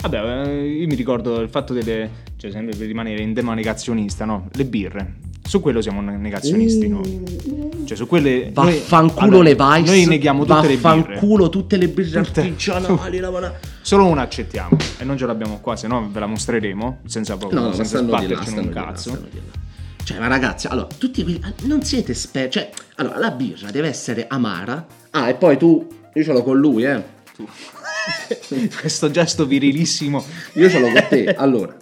Vabbè, 0.00 0.46
eh, 0.46 0.66
io 0.68 0.86
mi 0.86 0.94
ricordo 0.94 1.40
il 1.40 1.48
fatto 1.48 1.72
delle. 1.72 2.10
cioè, 2.36 2.50
sempre 2.50 2.76
per 2.76 2.86
rimanere 2.86 3.20
in 3.22 3.34
tema 3.34 3.54
negazionista, 3.54 4.24
no? 4.24 4.48
Le 4.52 4.64
birre. 4.64 5.14
Su 5.48 5.60
quello 5.60 5.80
siamo 5.80 6.00
negazionisti, 6.02 6.88
no? 6.88 7.00
Cioè, 7.84 7.96
su 7.96 8.06
quelle. 8.06 8.50
noi- 8.54 8.74
Vaffanculo 8.74 9.40
allora, 9.40 9.42
le 9.42 9.54
Vice. 9.54 9.90
Noi 9.90 10.06
neghiamo 10.06 10.44
tutte 10.44 10.60
le 10.68 10.76
birre. 10.76 10.80
Vaffanculo 10.80 11.48
tutte 11.48 11.76
le 11.78 11.88
birre 11.88 12.22
Tutte. 12.22 12.40
artigianali. 12.40 13.18
la 13.18 13.30
vada- 13.30 13.54
Solo 13.80 14.04
una 14.06 14.22
accettiamo 14.22 14.76
e 14.98 15.04
non 15.04 15.16
ce 15.16 15.24
l'abbiamo 15.26 15.58
qua, 15.60 15.74
se 15.74 15.86
no 15.88 16.08
ve 16.12 16.20
la 16.20 16.26
mostreremo 16.26 16.98
senza 17.06 17.36
proprio 17.38 17.60
No, 17.60 17.72
senza 17.72 17.98
sbatterci 17.98 18.58
un 18.58 18.68
cazzo. 18.68 19.10
là. 19.12 19.18
Cioè, 20.04 20.18
ma 20.18 20.26
ragazzi, 20.26 20.66
allora, 20.68 20.86
tutti 20.96 21.22
quelli... 21.22 21.40
Non 21.62 21.82
siete 21.82 22.12
esperti... 22.12 22.58
Cioè, 22.58 22.70
allora, 22.96 23.18
la 23.18 23.30
birra 23.30 23.70
deve 23.70 23.88
essere 23.88 24.26
amara. 24.28 24.86
Ah, 25.10 25.28
e 25.28 25.34
poi 25.34 25.56
tu... 25.58 25.86
Io 26.14 26.22
ce 26.24 26.32
l'ho 26.32 26.42
con 26.42 26.58
lui, 26.58 26.84
eh. 26.84 27.02
Questo 28.80 29.10
gesto 29.10 29.46
virilissimo, 29.46 30.24
Io 30.54 30.68
ce 30.70 30.78
l'ho 30.78 30.90
con 30.90 31.06
te. 31.08 31.34
Allora, 31.34 31.76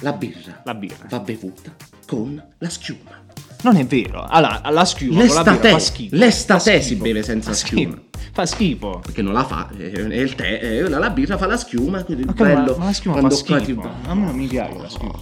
la 0.00 0.12
birra 0.12 0.62
la 0.64 0.74
birra. 0.74 1.06
va 1.08 1.20
bevuta 1.20 1.74
con 2.06 2.42
la 2.58 2.68
schiuma. 2.68 3.22
Non 3.62 3.76
è 3.76 3.86
vero. 3.86 4.22
Allora, 4.24 4.60
la 4.70 4.84
schiuma 4.84 5.24
con 5.26 5.34
la 5.34 5.42
birra 5.42 5.52
L'estate, 5.52 5.70
fa 5.70 5.78
schifo. 5.78 6.14
l'estate 6.16 6.82
si 6.82 6.94
beve 6.96 7.22
senza 7.22 7.52
schiuma. 7.54 7.98
Fa 8.34 8.46
schifo. 8.46 8.98
Perché 9.00 9.22
non 9.22 9.32
la 9.32 9.44
fa, 9.44 9.68
eh, 9.78 9.92
e 9.94 10.20
il 10.20 10.34
tè, 10.34 10.58
eh, 10.60 10.88
la, 10.88 10.98
la 10.98 11.10
birra 11.10 11.36
fa 11.38 11.46
la 11.46 11.56
schiuma, 11.56 12.02
quindi 12.02 12.24
Ma, 12.24 12.32
che- 12.32 12.42
ma- 12.42 12.48
bello. 12.54 12.76
ma 12.76 12.84
la 12.86 12.92
schiuma 12.92 13.20
fa 13.20 13.30
schifo. 13.30 13.54
fatti- 13.54 14.08
A 14.08 14.14
me 14.14 14.24
non 14.24 14.34
mi 14.34 14.46
piace 14.48 14.76
la 14.76 14.88
schiuma. 14.88 15.14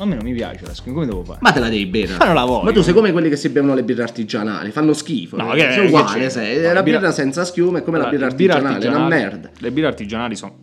A 0.00 0.04
me 0.04 0.14
non 0.16 0.22
mi 0.24 0.34
piace 0.34 0.66
la 0.66 0.74
schiuma. 0.74 0.98
Come 0.98 1.10
devo 1.10 1.24
fare? 1.24 1.38
Ma 1.40 1.50
te 1.52 1.60
la 1.60 1.68
devi 1.70 1.86
bere. 1.86 2.16
Ma 2.18 2.26
non 2.26 2.34
la 2.34 2.44
voglio. 2.44 2.64
Ma 2.64 2.72
tu 2.72 2.82
sei 2.82 2.92
come 2.92 3.10
quelli 3.10 3.30
che 3.30 3.36
si 3.36 3.48
bevono 3.48 3.72
le 3.74 3.82
birre 3.84 4.02
artigianali, 4.02 4.70
fanno 4.70 4.92
schifo. 4.92 5.36
No, 5.38 5.54
eh. 5.54 5.56
che- 5.56 5.68
che 5.68 5.80
uguale, 5.80 6.20
c'è? 6.20 6.28
sei. 6.28 6.56
No, 6.60 6.72
la 6.74 6.82
birra, 6.82 6.98
birra- 6.98 7.12
senza 7.12 7.44
schiuma 7.46 7.78
è 7.78 7.82
come 7.82 7.96
la 7.96 8.08
birra 8.10 8.26
le 8.28 8.34
birre 8.34 8.52
artigianale, 8.52 8.84
è 8.84 8.88
una 8.88 9.06
merda. 9.08 9.50
Le 9.56 9.70
birre 9.72 9.86
artigianali 9.86 10.36
sono. 10.36 10.54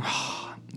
Ah, 0.00 0.04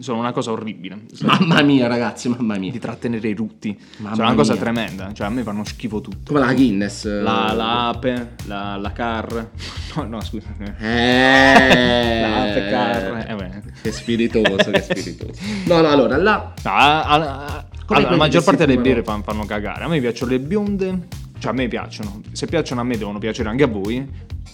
sono 0.01 0.19
una 0.19 0.31
cosa 0.31 0.51
orribile. 0.51 0.99
Mamma 1.21 1.61
mia, 1.61 1.87
ragazzi, 1.87 2.27
mamma 2.29 2.57
mia. 2.57 2.71
Di 2.71 2.79
trattenere 2.79 3.27
i 3.29 3.33
rutti. 3.33 3.77
Mamma 3.97 4.15
sono 4.15 4.27
una 4.27 4.35
cosa 4.35 4.53
mia. 4.53 4.61
tremenda. 4.61 5.13
Cioè, 5.13 5.27
a 5.27 5.29
me 5.29 5.43
fanno 5.43 5.63
schifo 5.63 6.01
tutto. 6.01 6.33
Come 6.33 6.45
la 6.45 6.53
Guinness. 6.53 7.05
La, 7.05 7.53
la 7.53 7.87
ape, 7.89 8.35
la, 8.47 8.75
la 8.77 8.91
car. 8.91 9.49
No, 9.93 10.03
no, 10.03 10.21
scusa. 10.21 10.47
Eh. 10.57 12.21
La 12.21 12.41
ape 12.43 12.69
car. 12.69 13.25
Eh, 13.29 13.35
beh. 13.35 13.61
Che 13.81 13.91
spiritoso, 13.91 14.71
che 14.71 14.81
spiritoso. 14.81 15.33
No, 15.65 15.81
no, 15.81 15.87
allora, 15.89 16.15
là... 16.15 16.53
No, 16.63 16.71
a- 16.71 17.03
a- 17.03 17.13
a- 17.45 17.65
allora, 17.87 18.09
la 18.11 18.15
maggior 18.15 18.41
parte 18.41 18.65
delle 18.65 18.79
birre 18.79 19.03
fan- 19.03 19.21
fanno 19.21 19.43
cagare. 19.45 19.83
A 19.83 19.87
me 19.89 19.99
piacciono 19.99 20.31
le 20.31 20.39
bionde. 20.39 21.07
Cioè, 21.41 21.51
a 21.51 21.55
me 21.55 21.67
piacciono. 21.67 22.21
Se 22.33 22.45
piacciono 22.45 22.81
a 22.81 22.83
me, 22.83 22.95
devono 22.97 23.17
piacere 23.17 23.49
anche 23.49 23.63
a 23.63 23.67
voi. 23.67 24.07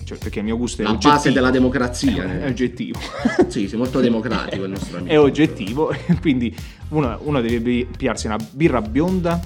Cioè, 0.06 0.18
perché 0.18 0.40
il 0.40 0.46
mio 0.46 0.56
gusto 0.56 0.82
è 0.82 0.86
La 0.86 0.92
oggettivo. 0.92 1.14
base 1.14 1.32
della 1.34 1.50
democrazia. 1.50 2.24
È 2.24 2.44
eh. 2.44 2.48
oggettivo. 2.48 2.98
Sì, 3.50 3.68
sei 3.68 3.78
molto 3.78 4.00
democratico 4.00 4.64
il 4.64 4.70
nostro 4.70 4.98
amico. 5.00 5.12
è 5.12 5.20
oggettivo. 5.20 5.94
Quindi 6.22 6.56
uno, 6.90 7.20
uno 7.24 7.42
deve 7.42 7.86
piarsi 7.86 8.28
una 8.28 8.38
birra 8.52 8.82
bionda. 8.82 9.38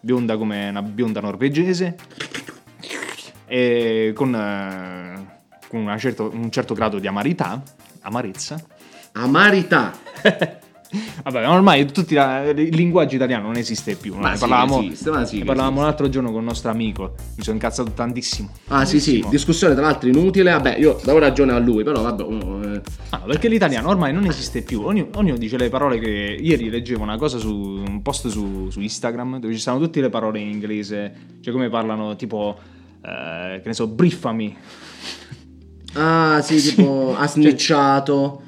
Bionda 0.00 0.36
come 0.36 0.70
una 0.70 0.82
bionda 0.82 1.20
norvegese. 1.20 1.94
E 3.46 4.12
con, 4.12 4.34
eh, 4.34 5.38
con 5.68 5.94
certo- 5.98 6.30
un 6.34 6.50
certo 6.50 6.74
grado 6.74 6.98
di 6.98 7.06
amarità. 7.06 7.62
Amarezza. 8.00 8.60
Amarità. 9.12 9.92
Vabbè, 11.22 11.48
ormai 11.48 11.90
tutti 11.90 12.14
la- 12.14 12.48
il 12.50 12.74
linguaggio 12.74 13.14
italiano 13.14 13.46
non 13.46 13.56
esiste 13.56 13.94
più. 13.96 14.14
Ma 14.16 14.30
ne 14.30 14.34
sì 14.34 14.40
parlavamo, 14.40 14.78
esiste, 14.80 15.10
sì 15.26 15.34
ne 15.34 15.40
che 15.40 15.44
parlavamo 15.46 15.70
esiste. 15.76 15.80
l'altro 15.84 16.08
giorno 16.08 16.30
con 16.30 16.40
il 16.40 16.46
nostro 16.46 16.70
amico. 16.70 17.14
Mi 17.36 17.42
sono 17.42 17.56
incazzato 17.56 17.90
tantissimo. 17.92 18.50
Ah 18.68 18.84
sì 18.84 18.98
sì, 18.98 19.04
Tantissimo. 19.04 19.30
discussione 19.30 19.74
tra 19.74 19.84
l'altro 19.84 20.08
inutile, 20.08 20.50
vabbè 20.52 20.76
io 20.78 21.00
do 21.02 21.18
ragione 21.18 21.52
a 21.52 21.58
lui, 21.58 21.82
però 21.84 22.02
vabbè... 22.02 22.22
eh. 22.74 22.80
Ah, 23.10 23.18
perché 23.20 23.48
l'italiano 23.48 23.88
ormai 23.88 24.12
non 24.12 24.24
esiste 24.26 24.62
più. 24.62 24.82
Ogni- 24.82 25.08
ognuno 25.14 25.38
dice 25.38 25.56
le 25.56 25.68
parole 25.68 25.98
che. 25.98 26.36
Ieri 26.40 26.68
leggevo 26.68 27.02
una 27.02 27.16
cosa 27.16 27.38
su 27.38 27.54
un 27.54 28.02
post 28.02 28.28
su, 28.28 28.68
su 28.70 28.80
Instagram 28.80 29.38
dove 29.38 29.52
ci 29.54 29.60
stanno 29.60 29.78
tutte 29.78 30.00
le 30.00 30.10
parole 30.10 30.40
in 30.40 30.48
inglese. 30.48 31.12
Cioè, 31.40 31.52
come 31.52 31.68
parlano 31.70 32.16
tipo. 32.16 32.56
eh, 33.04 33.60
che 33.60 33.68
ne 33.68 33.72
so, 33.74 33.86
briffami. 33.88 34.56
Ah 35.94 36.40
sì, 36.44 36.56
tipo 36.60 37.14
ha 37.16 37.26
snitchato, 37.26 38.42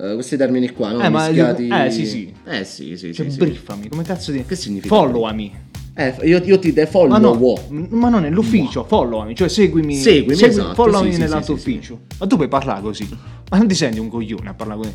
eh, 0.00 0.14
questi 0.14 0.36
termini 0.36 0.70
qua, 0.70 0.92
no? 0.92 1.02
Eh, 1.02 1.08
ma- 1.08 1.26
Mischiati... 1.26 1.68
eh, 1.68 1.90
sì, 1.90 2.06
sì. 2.06 2.32
Eh 2.46 2.64
sì, 2.64 2.96
sì, 2.96 3.12
Cioè, 3.12 3.26
sì, 3.26 3.32
sì. 3.32 3.38
briffami. 3.38 3.88
Come 3.88 4.02
cazzo 4.04 4.30
di. 4.32 4.44
Che 4.44 4.54
significa? 4.56 4.94
Followami. 4.94 5.66
Eh, 5.94 6.14
io, 6.22 6.38
io 6.44 6.58
ti 6.60 6.72
defollow, 6.72 7.08
Ma 7.10 7.18
no, 7.18 7.30
wow. 7.30 7.58
ma 7.90 8.08
no, 8.08 8.20
nell'ufficio, 8.20 8.84
followami, 8.84 9.34
cioè 9.34 9.48
seguimi, 9.48 9.96
Seguimi, 9.96 10.36
segui- 10.36 10.50
esatto, 10.50 10.74
followami 10.74 11.08
sì, 11.08 11.14
sì, 11.14 11.20
nell'altro 11.20 11.56
sì, 11.56 11.60
sì, 11.62 11.70
ufficio. 11.70 12.00
Ma 12.20 12.26
tu 12.28 12.36
puoi 12.36 12.46
parlare 12.46 12.80
così? 12.82 13.08
Ma 13.50 13.56
non 13.58 13.66
ti 13.66 13.74
senti 13.74 13.98
un 13.98 14.08
coglione 14.08 14.48
a 14.48 14.54
parlare 14.54 14.78
così? 14.78 14.92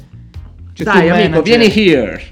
Cioè, 0.72 0.86
Dai 0.86 1.10
amico, 1.10 1.30
manager- 1.30 1.44
vieni 1.44 1.66
here. 1.76 2.24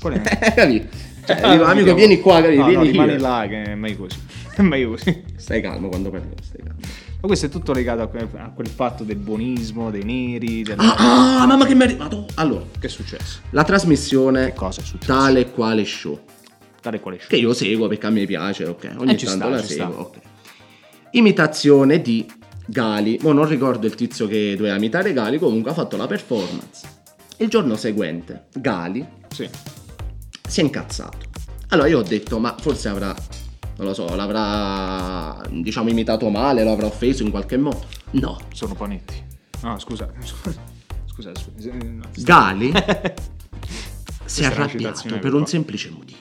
Qual 0.00 0.12
è? 0.12 0.20
Capì? 0.54 0.86
Cioè, 1.26 1.40
Ah, 1.42 1.50
dico, 1.50 1.64
amico, 1.64 1.66
capito. 1.86 1.94
vieni 1.96 2.20
qua, 2.20 2.40
capì? 2.40 2.54
No, 2.54 2.60
no, 2.62 2.68
vieni 2.68 2.90
rimani 2.92 3.10
here. 3.10 3.20
là 3.20 3.46
che 3.48 3.62
è 3.64 3.74
meglio 3.74 3.96
così. 3.96 4.18
È 4.58 4.62
meglio 4.62 4.90
così. 4.90 5.22
Stai 5.36 5.60
calmo 5.60 5.88
quando 5.88 6.10
parli, 6.10 6.28
stai 6.40 6.62
calmo. 6.62 6.80
Ma 7.20 7.26
questo 7.26 7.46
è 7.46 7.48
tutto 7.48 7.72
legato 7.72 8.02
a 8.02 8.06
quel, 8.06 8.28
a 8.36 8.50
quel 8.54 8.68
fatto 8.68 9.02
del 9.02 9.16
buonismo, 9.16 9.90
dei 9.90 10.04
neri, 10.04 10.62
del... 10.62 10.78
Ah, 10.78 11.40
ah, 11.42 11.46
mamma 11.46 11.66
che 11.66 11.74
mi 11.74 11.80
è 11.80 11.84
arrivato. 11.84 12.26
Allora, 12.34 12.64
Che 12.78 12.86
è 12.86 12.90
successo? 12.90 13.40
la 13.50 13.64
trasmissione 13.64 14.46
Che 14.46 14.52
cosa 14.54 14.80
è 14.80 14.84
successo? 14.84 15.12
tale 15.12 15.40
e 15.40 15.50
quale 15.50 15.84
show. 15.84 16.20
Tale 16.80 17.00
quale 17.00 17.18
Che 17.18 17.36
io 17.36 17.52
seguo 17.54 17.88
perché 17.88 18.06
a 18.06 18.10
me 18.10 18.24
piace, 18.24 18.66
ok. 18.66 18.94
Ogni 18.98 19.14
Eh, 19.14 19.16
tanto 19.16 19.30
sta, 19.34 19.48
la 19.48 19.62
seguo, 19.62 19.90
sta. 19.92 20.00
ok. 20.00 20.16
Imitazione 21.10 22.00
di 22.00 22.24
Gali. 22.66 23.18
Mo 23.22 23.32
non 23.32 23.48
ricordo 23.48 23.86
il 23.86 23.94
tizio 23.96 24.28
che 24.28 24.54
doveva 24.56 24.76
imitare 24.76 25.12
Gali, 25.12 25.38
comunque 25.38 25.70
ha 25.72 25.74
fatto 25.74 25.96
la 25.96 26.06
performance. 26.06 26.86
Il 27.38 27.48
giorno 27.48 27.74
seguente, 27.76 28.46
Gali 28.54 29.04
Sì. 29.28 29.48
si 30.48 30.60
è 30.60 30.62
incazzato. 30.62 31.18
Allora 31.70 31.88
io 31.88 31.98
ho 31.98 32.02
detto, 32.02 32.38
ma 32.38 32.54
forse 32.60 32.88
avrà, 32.88 33.14
non 33.78 33.86
lo 33.86 33.94
so, 33.94 34.12
l'avrà, 34.16 35.40
diciamo, 35.50 35.88
imitato 35.88 36.28
male, 36.30 36.64
lo 36.64 36.72
avrà 36.72 36.86
offeso 36.86 37.22
in 37.22 37.30
qualche 37.30 37.56
modo. 37.56 37.84
No. 38.10 38.36
Sono 38.52 38.74
panetti. 38.74 39.14
No, 39.62 39.78
scusa. 39.78 40.10
Scusa, 41.18 41.32
scusa. 41.34 41.72
no, 41.72 42.04
Gali 42.14 42.72
si 44.24 44.42
è 44.42 44.46
arrabbiato 44.46 45.18
per 45.18 45.34
un 45.34 45.46
semplice 45.46 45.90
motivo. 45.90 46.20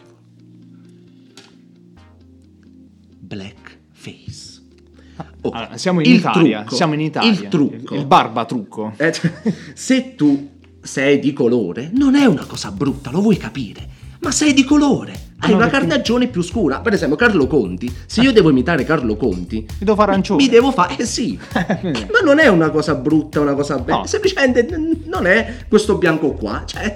Blackface. 3.19 4.63
Oh, 5.41 5.49
Allora, 5.51 5.77
siamo 5.77 6.01
in 6.01 6.11
Italia, 6.11 6.59
trucco- 6.61 6.75
siamo 6.75 6.93
in 6.95 7.01
Italia. 7.01 7.29
Il 7.29 7.47
trucco. 7.47 7.93
Il 7.93 8.07
barba 8.07 8.45
trucco. 8.45 8.93
Eh, 8.97 9.13
se 9.75 10.15
tu 10.15 10.57
sei 10.81 11.19
di 11.19 11.31
colore, 11.31 11.91
non 11.93 12.15
è 12.15 12.25
una 12.25 12.45
cosa 12.45 12.71
brutta, 12.71 13.11
lo 13.11 13.21
vuoi 13.21 13.37
capire. 13.37 13.87
Ma 14.21 14.31
sei 14.31 14.53
di 14.53 14.63
colore. 14.63 15.26
Hai 15.39 15.51
no, 15.51 15.57
una 15.57 15.67
perché- 15.67 15.85
carnagione 15.87 16.27
più 16.27 16.41
scura. 16.41 16.79
Per 16.79 16.93
esempio, 16.93 17.15
Carlo 17.15 17.45
Conti. 17.45 17.93
Se 18.07 18.21
io 18.21 18.31
devo 18.31 18.49
imitare 18.49 18.83
Carlo 18.83 19.15
Conti, 19.15 19.57
Mi 19.57 19.67
devo 19.85 19.95
fare 19.95 20.11
arancione. 20.11 20.41
mi 20.43 20.49
devo 20.49 20.71
fare. 20.71 20.95
Eh 20.97 21.05
sì. 21.05 21.37
Ma 21.53 22.19
non 22.23 22.39
è 22.39 22.47
una 22.47 22.69
cosa 22.71 22.95
brutta, 22.95 23.39
una 23.39 23.53
cosa 23.53 23.77
bella. 23.77 23.99
No. 23.99 24.05
Semplicemente 24.07 24.67
non 25.05 25.27
è 25.27 25.57
questo 25.67 25.97
bianco 25.97 26.31
qua. 26.31 26.63
Cioè. 26.65 26.91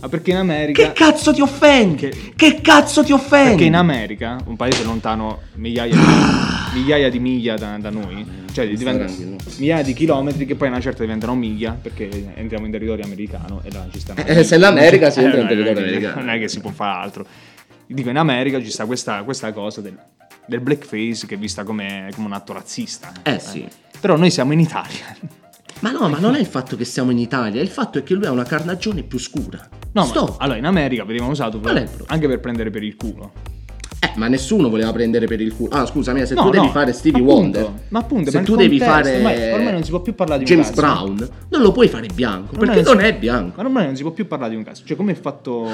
Ma 0.00 0.08
perché 0.08 0.30
in 0.30 0.36
America... 0.36 0.82
Che 0.82 0.92
cazzo 0.92 1.32
ti 1.32 1.40
offende? 1.40 2.08
Che- 2.10 2.32
Che 2.36 2.60
cazzo 2.60 3.02
ti 3.02 3.12
offende? 3.12 3.50
Perché 3.50 3.64
in 3.64 3.74
America, 3.76 4.36
un 4.46 4.56
paese 4.56 4.82
lontano 4.84 5.40
migliaia 5.54 5.94
di, 5.94 6.78
migliaia 6.78 7.08
di 7.10 7.18
miglia 7.18 7.56
da, 7.56 7.76
da 7.78 7.90
noi, 7.90 8.24
cioè 8.52 8.66
Sta 8.66 8.76
diventa- 8.76 9.04
tranquillo. 9.04 9.36
migliaia 9.56 9.82
di 9.82 9.92
chilometri 9.94 10.46
che 10.46 10.54
poi 10.54 10.68
a 10.68 10.70
una 10.70 10.80
certa 10.80 11.02
diventano 11.02 11.34
miglia 11.34 11.76
perché 11.80 12.08
entriamo 12.34 12.64
in 12.66 12.72
territorio 12.72 13.04
americano 13.04 13.60
e 13.64 13.70
là 13.72 13.86
ci 13.90 14.00
stanno... 14.00 14.22
Eh, 14.24 14.42
se 14.44 14.56
l'America 14.58 15.10
si 15.10 15.20
entra 15.20 15.40
in 15.40 15.46
non 15.46 15.52
è- 15.52 15.56
territorio 15.56 15.82
americano. 15.88 16.20
Non 16.20 16.30
è 16.34 16.38
che 16.38 16.48
si 16.48 16.60
può 16.60 16.70
fare 16.70 17.02
altro. 17.02 17.26
Dico, 17.94 18.08
in 18.08 18.16
America 18.18 18.60
ci 18.62 18.70
sta 18.70 18.86
questa, 18.86 19.22
questa 19.24 19.52
cosa 19.52 19.80
del, 19.80 19.98
del 20.46 20.60
blackface 20.60 21.26
che 21.26 21.34
è 21.34 21.38
vista 21.38 21.64
come, 21.64 22.08
come 22.14 22.26
un 22.26 22.32
atto 22.32 22.52
razzista. 22.52 23.12
Eh 23.22 23.38
sì. 23.40 23.66
Però 24.00 24.16
noi 24.16 24.30
siamo 24.30 24.52
in 24.52 24.60
Italia. 24.60 25.16
Ma 25.80 25.90
no, 25.90 26.08
ma 26.08 26.18
non 26.18 26.34
è 26.34 26.38
il 26.38 26.46
fatto 26.46 26.76
che 26.76 26.84
siamo 26.84 27.10
in 27.10 27.18
Italia, 27.18 27.60
il 27.60 27.68
fatto 27.68 27.98
è 27.98 28.02
che 28.02 28.14
lui 28.14 28.26
ha 28.26 28.30
una 28.30 28.44
carnagione 28.44 29.02
più 29.02 29.18
scura. 29.18 29.66
No, 29.92 30.02
ma- 30.02 30.06
Stop. 30.06 30.36
allora 30.40 30.58
in 30.58 30.66
America 30.66 31.04
venivano 31.04 31.32
usato 31.32 31.58
per- 31.58 31.88
anche 32.06 32.28
per 32.28 32.38
prendere 32.38 32.70
per 32.70 32.82
il 32.84 32.96
culo. 32.96 33.32
Eh, 33.98 34.12
ma 34.16 34.28
nessuno 34.28 34.68
voleva 34.70 34.92
prendere 34.92 35.26
per 35.26 35.40
il 35.40 35.54
culo. 35.54 35.70
Ah, 35.72 35.84
scusami, 35.84 36.24
se 36.26 36.34
No, 36.34 36.44
tu 36.44 36.50
devi 36.50 36.66
no, 36.66 36.70
fare 36.72 36.92
Stevie 36.92 37.20
appunto, 37.22 37.58
Wonder, 37.58 37.82
ma 37.88 37.98
appunto, 37.98 38.30
se 38.30 38.38
ma 38.38 38.44
tu 38.44 38.56
devi 38.56 38.78
contesto, 38.78 39.02
fare 39.20 39.52
ormai- 39.52 39.72
non 39.72 39.82
si 39.82 39.90
può 39.90 40.00
più 40.00 40.14
parlare 40.14 40.44
di 40.44 40.50
un 40.52 40.60
James 40.60 40.74
cazzo. 40.74 40.80
Brown, 41.04 41.28
non 41.48 41.60
lo 41.60 41.72
puoi 41.72 41.88
fare 41.88 42.06
bianco, 42.14 42.52
Ormai 42.54 42.66
perché 42.68 42.84
si- 42.88 42.94
non 42.94 43.04
è 43.04 43.14
bianco. 43.16 43.60
Ma 43.60 43.66
ormai 43.66 43.86
non 43.86 43.96
si 43.96 44.02
può 44.02 44.12
più 44.12 44.26
parlare 44.26 44.50
di 44.52 44.56
un 44.56 44.62
caso. 44.64 44.82
Cioè, 44.84 44.96
come 44.96 45.10
il 45.10 45.18
fatto 45.18 45.68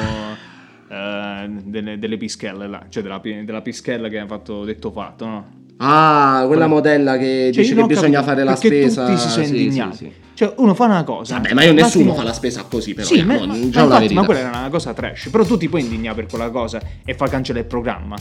eh, 0.88 1.48
delle, 1.64 1.98
delle 1.98 2.16
pischelle 2.16 2.66
là, 2.66 2.84
cioè 2.88 3.02
della, 3.02 3.20
della 3.22 3.62
pischella 3.62 4.08
che 4.08 4.18
ha 4.18 4.26
fatto 4.26 4.64
detto 4.64 4.90
fatto, 4.90 5.26
no? 5.26 5.46
Ah, 5.78 6.44
quella 6.46 6.66
modella 6.66 7.18
che 7.18 7.50
Cioè, 7.52 7.62
dice 7.62 7.74
che 7.74 7.84
bisogna 7.84 8.22
capito 8.22 8.30
fare 8.30 8.44
la 8.44 8.56
spesa. 8.56 9.06
tutti 9.06 9.18
si 9.18 9.28
sono 9.28 9.44
Sì, 9.44 9.50
sì, 9.50 9.62
indignati. 9.62 9.96
sì. 9.96 10.12
Cioè, 10.32 10.54
uno 10.56 10.72
fa 10.74 10.84
una 10.86 11.04
cosa. 11.04 11.34
Vabbè, 11.34 11.52
ma 11.52 11.64
io 11.64 11.70
un 11.70 11.76
nessuno 11.76 12.14
fa 12.14 12.22
la 12.22 12.32
spesa 12.32 12.64
così, 12.68 12.94
però. 12.94 13.06
Sì, 13.06 13.18
eh, 13.18 13.24
ma, 13.24 13.44
ma 13.46 13.54
infatti, 13.56 14.14
ma 14.14 14.24
quella 14.24 14.40
era 14.40 14.48
una 14.58 14.68
cosa 14.70 14.94
trash. 14.94 15.28
Però 15.28 15.44
tu 15.44 15.56
ti 15.58 15.68
puoi 15.68 15.82
indignare 15.82 16.16
per 16.16 16.26
quella 16.30 16.48
cosa 16.50 16.80
e 17.04 17.12
far 17.14 17.28
cancellare 17.28 17.64
il 17.64 17.70
programma. 17.70 18.16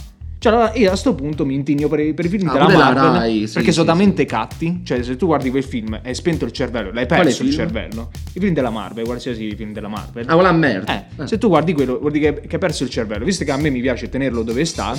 Cioè, 0.45 0.53
allora 0.53 0.73
io 0.75 0.91
a 0.91 0.95
sto 0.95 1.15
punto 1.15 1.43
mi 1.43 1.55
indigno 1.55 1.87
per, 1.87 2.01
i- 2.01 2.13
per 2.13 2.25
i 2.25 2.29
film 2.29 2.47
Ah, 2.49 2.53
della 2.53 2.65
pure 2.65 2.77
la 2.77 2.83
Marvel 2.93 3.11
Rai, 3.19 3.47
sì, 3.47 3.53
perché 3.55 3.71
sono 3.71 3.83
sì, 3.85 3.89
talmente 3.89 4.25
catti. 4.25 4.81
Cioè, 4.83 5.01
se 5.01 5.15
tu 5.15 5.25
guardi 5.25 5.49
quel 5.49 5.63
film 5.63 5.95
e 5.95 6.01
hai 6.09 6.13
spento 6.13 6.45
il 6.45 6.51
cervello, 6.51 6.91
l'hai 6.91 7.07
perso 7.07 7.41
il 7.41 7.51
cervello. 7.51 8.11
I 8.33 8.39
film 8.39 8.53
della 8.53 8.69
Marvel, 8.69 9.05
qualsiasi 9.05 9.55
film 9.55 9.73
della 9.73 9.87
Marvel. 9.87 10.23
Ah, 10.29 10.33
quella 10.35 10.51
merda. 10.51 11.07
Eh, 11.17 11.25
se 11.27 11.39
tu 11.39 11.47
guardi 11.47 11.73
quello, 11.73 11.97
vuol 11.97 12.11
dire 12.11 12.41
che, 12.41 12.47
hai 12.51 12.59
perso 12.59 12.83
il 12.83 12.91
cervello. 12.91 13.25
Visto 13.25 13.43
che 13.43 13.49
a 13.49 13.57
me 13.57 13.71
mi 13.71 13.81
piace 13.81 14.07
tenerlo 14.07 14.43
dove 14.43 14.63
sta, 14.65 14.95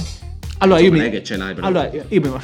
allora 0.58 0.80
io 0.80 0.90
Non 0.90 0.98
mi. 0.98 1.04
è 1.06 1.10
che 1.10 1.22
ce 1.22 1.36
l'hai, 1.36 1.54
però. 1.54 1.68
Allora 1.68 1.90
io, 1.92 2.04
io 2.08 2.40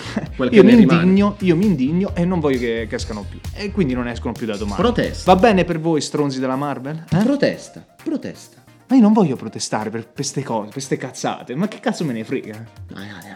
io 0.50 0.62
mi 0.62 0.72
indigno, 0.72 1.34
io 1.40 1.56
mi 1.56 1.66
indigno 1.66 2.12
e 2.14 2.24
non 2.24 2.38
voglio 2.38 2.58
che, 2.60 2.86
che 2.88 2.94
escano 2.94 3.26
più. 3.28 3.40
E 3.54 3.72
quindi 3.72 3.94
non 3.94 4.06
escono 4.06 4.32
più 4.32 4.46
da 4.46 4.56
domani. 4.56 4.80
Protesta. 4.80 5.34
Va 5.34 5.40
bene 5.40 5.64
per 5.64 5.80
voi, 5.80 6.00
stronzi 6.00 6.38
della 6.38 6.54
Marvel? 6.54 7.02
Eh? 7.10 7.16
Protesta, 7.24 7.84
protesta. 8.04 8.61
Ma 8.92 8.98
io 8.98 9.04
non 9.04 9.14
voglio 9.14 9.36
protestare 9.36 9.88
per 9.88 10.12
queste 10.12 10.42
cose, 10.42 10.64
per 10.64 10.72
queste 10.72 10.98
cazzate. 10.98 11.54
Ma 11.54 11.66
che 11.66 11.80
cazzo 11.80 12.04
me 12.04 12.12
ne 12.12 12.24
frega? 12.24 12.62
Dai, 12.88 13.08
dai. 13.08 13.30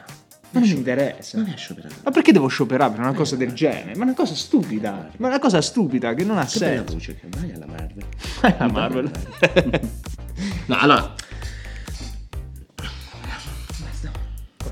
Ma 0.51 0.61
non 0.61 0.69
mi 0.69 0.75
interessa. 0.75 1.39
Non 1.39 1.49
è 1.49 1.57
scioperato. 1.57 1.95
Ma 2.05 2.11
perché 2.11 2.31
devo 2.31 2.47
scioperare 2.49 2.91
per 2.91 3.01
una 3.01 3.15
cosa 3.15 3.37
del 3.37 3.55
genere? 3.55 3.95
Ma 3.97 4.05
una 4.05 4.13
cosa 4.13 4.35
stupida. 4.35 5.09
Ma 5.17 5.27
è 5.29 5.31
una 5.31 5.39
cosa 5.39 5.63
stupida 5.63 6.13
che 6.13 6.25
non 6.25 6.37
ha 6.37 6.45
Che 6.45 6.59
bella 6.59 6.77
senso. 6.85 6.93
voce 6.93 7.15
che 7.19 7.27
vai 7.31 7.53
alla 7.53 7.65
Marvel. 7.65 8.05
La 8.59 8.69
Marvel. 8.71 9.11
No, 10.67 10.77
allora, 10.79 11.15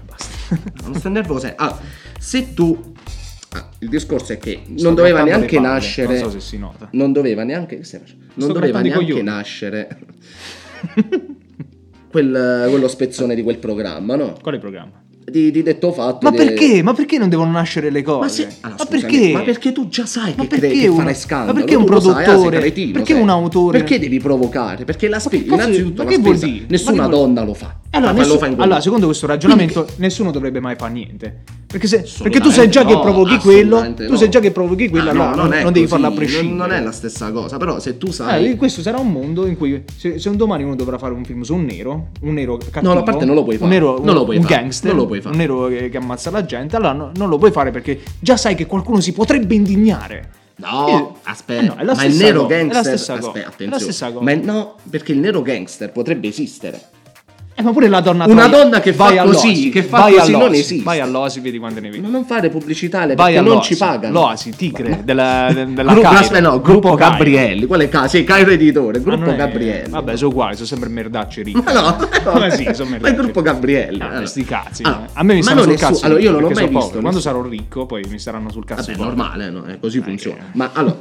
Basta. 0.04 0.72
non 0.84 0.94
sta 0.96 1.08
nervoso. 1.08 1.46
eh. 1.46 1.54
Ah, 1.56 1.78
se 2.18 2.52
tu. 2.52 2.92
ah, 3.52 3.68
il 3.78 3.88
discorso 3.88 4.34
è 4.34 4.38
che 4.38 4.64
Sto 4.64 4.82
non 4.82 4.94
doveva 4.94 5.22
neanche 5.22 5.58
nascere. 5.58 6.20
Non 6.20 6.30
so 6.30 6.38
se 6.38 6.40
si 6.40 6.58
nota. 6.58 6.88
Non 6.92 7.12
doveva 7.14 7.42
neanche. 7.42 7.76
Non 7.76 7.84
Sto 7.84 8.52
doveva 8.52 8.80
neanche 8.82 9.22
nascere. 9.22 9.98
quel- 12.10 12.66
quello 12.70 12.88
spezzone 12.88 13.34
di 13.34 13.42
quel 13.42 13.58
programma, 13.58 14.16
no? 14.16 14.34
Quale 14.40 14.58
programma? 14.58 15.02
Di, 15.26 15.50
di 15.50 15.62
detto 15.62 15.90
fatto. 15.90 16.18
Ma 16.22 16.30
de- 16.30 16.36
perché? 16.36 16.82
Ma 16.82 16.92
perché 16.92 17.16
non 17.16 17.30
devono 17.30 17.50
nascere 17.50 17.88
le 17.90 18.02
cose? 18.02 18.44
Ma, 18.44 18.50
se- 18.50 18.56
ah, 18.60 18.68
ma 18.68 18.76
scusami, 18.78 19.00
perché? 19.00 19.32
Ma 19.32 19.40
perché 19.40 19.72
tu 19.72 19.88
già 19.88 20.04
sai 20.04 20.34
Ma 20.36 20.46
che, 20.46 20.58
cre- 20.58 20.68
che 20.68 20.86
uno- 20.86 20.98
farai 20.98 21.14
scandalo? 21.14 21.52
ma 21.52 21.58
perché 21.60 21.74
un 21.76 21.86
lo 21.86 22.00
sai, 22.00 22.10
ah, 22.10 22.26
produttore? 22.26 22.58
cretino, 22.58 22.92
Perché 22.92 23.12
sei. 23.14 23.22
un 23.22 23.28
autore? 23.30 23.78
Perché 23.78 23.98
devi 23.98 24.18
provocare? 24.20 24.84
Perché 24.84 25.08
la 25.08 25.18
spesa, 25.18 25.54
innanzitutto 25.54 26.02
ma 26.04 26.10
la 26.10 26.14
che 26.16 26.22
vuol 26.22 26.36
spesa, 26.36 26.64
nessuna 26.68 26.92
che 26.92 27.08
vuol- 27.08 27.10
donna 27.10 27.42
lo 27.42 27.54
fa. 27.54 27.80
Allora, 27.94 28.12
lo 28.26 28.38
fa 28.38 28.46
in 28.46 28.54
quel 28.54 28.64
allora, 28.64 28.80
secondo 28.80 29.06
questo 29.06 29.26
ragionamento, 29.26 29.86
nessuno 29.96 30.30
dovrebbe 30.30 30.60
mai 30.60 30.76
fare 30.76 30.92
niente. 30.92 31.42
Perché, 31.74 31.88
se, 31.88 32.04
perché 32.22 32.38
tu 32.38 32.50
sai 32.50 32.68
già 32.70 32.84
che 32.84 32.92
no, 32.92 33.00
provochi 33.00 33.36
quello, 33.38 33.76
assolutamente 33.76 34.04
tu 34.06 34.12
no. 34.12 34.16
sai 34.18 34.28
già 34.30 34.38
che 34.38 34.52
provochi 34.52 34.88
quello, 34.88 35.08
Ah, 35.08 35.12
allora 35.12 35.30
no, 35.30 35.36
non, 35.42 35.52
è 35.54 35.62
non 35.64 35.72
devi 35.72 35.86
farla 35.88 36.06
a 36.06 36.08
non- 36.10 36.18
prescindere. 36.18 36.54
Non 36.56 36.72
è 36.72 36.80
la 36.80 36.92
stessa 36.92 37.32
cosa, 37.32 37.56
però 37.56 37.80
se 37.80 37.98
tu 37.98 38.06
Eh, 38.08 38.12
sai... 38.12 38.56
questo 38.56 38.80
sarà 38.80 38.98
un 38.98 39.10
mondo 39.10 39.44
in 39.46 39.56
cui 39.56 39.82
se, 39.96 40.20
se 40.20 40.28
un 40.28 40.36
domani 40.36 40.62
uno 40.62 40.76
dovrà 40.76 40.98
fare 40.98 41.14
un 41.14 41.24
film 41.24 41.42
su 41.42 41.54
un 41.54 41.64
nero, 41.64 42.10
un 42.20 42.32
nero 42.34 42.58
cattivo, 42.58 42.92
No, 42.92 43.00
a 43.00 43.02
parte 43.02 43.24
non 43.24 43.34
lo 43.34 43.42
puoi 43.42 43.54
un 43.56 43.60
fare. 43.62 43.72
nero, 43.72 43.98
Non 44.00 44.14
lo 44.14 44.24
puoi 44.24 44.36
un 44.36 44.42
fare. 44.44 44.54
gangster, 44.54 44.90
Non 44.92 45.00
lo 45.00 45.06
puoi 45.06 45.20
fare. 45.20 45.34
un 45.34 45.40
nero 45.40 45.66
che, 45.66 45.88
che 45.88 45.96
ammazza 45.96 46.30
la 46.30 46.44
gente, 46.44 46.76
allora 46.76 46.92
no- 46.92 47.10
non 47.16 47.28
lo 47.28 47.38
puoi 47.38 47.50
fare 47.50 47.72
perché 47.72 48.00
già 48.20 48.36
sai 48.36 48.54
che 48.54 48.66
qualcuno 48.66 49.00
si 49.00 49.12
potrebbe 49.12 49.54
indignare. 49.56 50.30
No, 50.56 51.16
aspetta, 51.24 51.60
Eh 51.80 51.84
no, 51.84 51.92
ma 51.92 52.04
il 52.04 52.14
nero 52.14 52.42
cosa, 52.42 52.54
è 52.54 52.58
la 52.58 52.64
gangster... 52.70 52.84
stessa 52.98 53.12
aspetta, 53.14 53.38
è 53.38 53.42
la 53.42 53.48
attenzione. 53.48 53.82
stessa 53.82 54.12
cosa. 54.12 54.24
Ma 54.24 54.34
no, 54.34 54.74
perché 54.88 55.10
il 55.10 55.18
nero 55.18 55.42
gangster 55.42 55.90
potrebbe 55.90 56.28
esistere. 56.28 56.80
Eh, 57.56 57.62
ma 57.62 57.70
pure 57.70 57.86
la 57.88 58.00
donna 58.00 58.24
Una 58.26 58.48
troia- 58.48 58.64
donna 58.64 58.80
che 58.80 58.92
fa 58.92 59.14
così, 59.22 59.68
che 59.68 59.84
fa 59.84 59.98
vai 60.00 60.14
così 60.16 60.32
non 60.32 60.52
esiste. 60.54 60.82
Vai 60.82 60.98
all'Oasi, 60.98 61.38
vedi 61.38 61.58
quante 61.58 61.78
ne 61.80 61.88
vedi. 61.88 62.02
Ma 62.02 62.08
non 62.08 62.24
fare 62.24 62.48
pubblicità 62.48 63.02
alle 63.02 63.14
perché 63.14 63.40
non 63.40 63.62
ci 63.62 63.76
pagano. 63.76 64.12
L'Oasi, 64.12 64.50
Tigre, 64.56 65.02
della, 65.04 65.50
de- 65.54 65.72
della 65.72 65.92
Gruppo, 65.92 66.08
Cairo. 66.08 66.18
aspetta, 66.24 66.40
no, 66.50 66.60
gruppo, 66.60 66.94
Cairo. 66.94 67.12
Gabrielli. 67.12 67.66
Quale 67.66 67.88
ca- 67.88 68.08
sì, 68.08 68.24
Cairo 68.24 68.50
editore, 68.50 69.00
gruppo 69.00 69.30
è- 69.30 69.36
Gabrielli. 69.36 69.88
Vabbè, 69.88 70.16
sono 70.16 70.30
uguali, 70.30 70.54
sono 70.56 70.66
sempre 70.66 70.88
merdacce 70.88 71.42
ricche. 71.42 71.62
Ma 71.62 71.72
no, 71.72 71.96
no, 72.24 72.38
Ma 72.40 72.50
sì, 72.50 72.68
sono 72.72 72.96
ma 73.00 73.08
il 73.08 73.14
gruppo 73.14 73.40
Gabrielli. 73.40 74.00
Ah, 74.00 74.08
allora. 74.08 74.26
sti 74.26 74.44
cazzi. 74.44 74.82
Ah, 74.82 75.06
a 75.12 75.22
me 75.22 75.34
mi 75.34 75.38
ma 75.38 75.44
stanno 75.44 75.60
non 75.60 75.68
sul 75.68 75.74
è 75.74 75.78
su- 75.78 75.84
cazzo. 75.92 76.04
allora, 76.06 76.20
io 76.20 76.30
non 76.32 76.40
l'ho 76.40 76.50
mai 76.50 76.64
visto. 76.66 76.78
povero. 76.80 77.00
Quando 77.02 77.20
sarò 77.20 77.40
ricco, 77.42 77.86
poi 77.86 78.04
mi 78.10 78.18
staranno 78.18 78.50
sul 78.50 78.64
cazzo. 78.64 78.90
Vabbè, 78.90 79.00
è 79.00 79.04
normale, 79.04 79.50
no? 79.50 79.62
È 79.62 79.78
così 79.78 79.98
Eh, 79.98 80.02
funziona. 80.02 80.44
Ma 80.54 80.70
allora, 80.72 80.96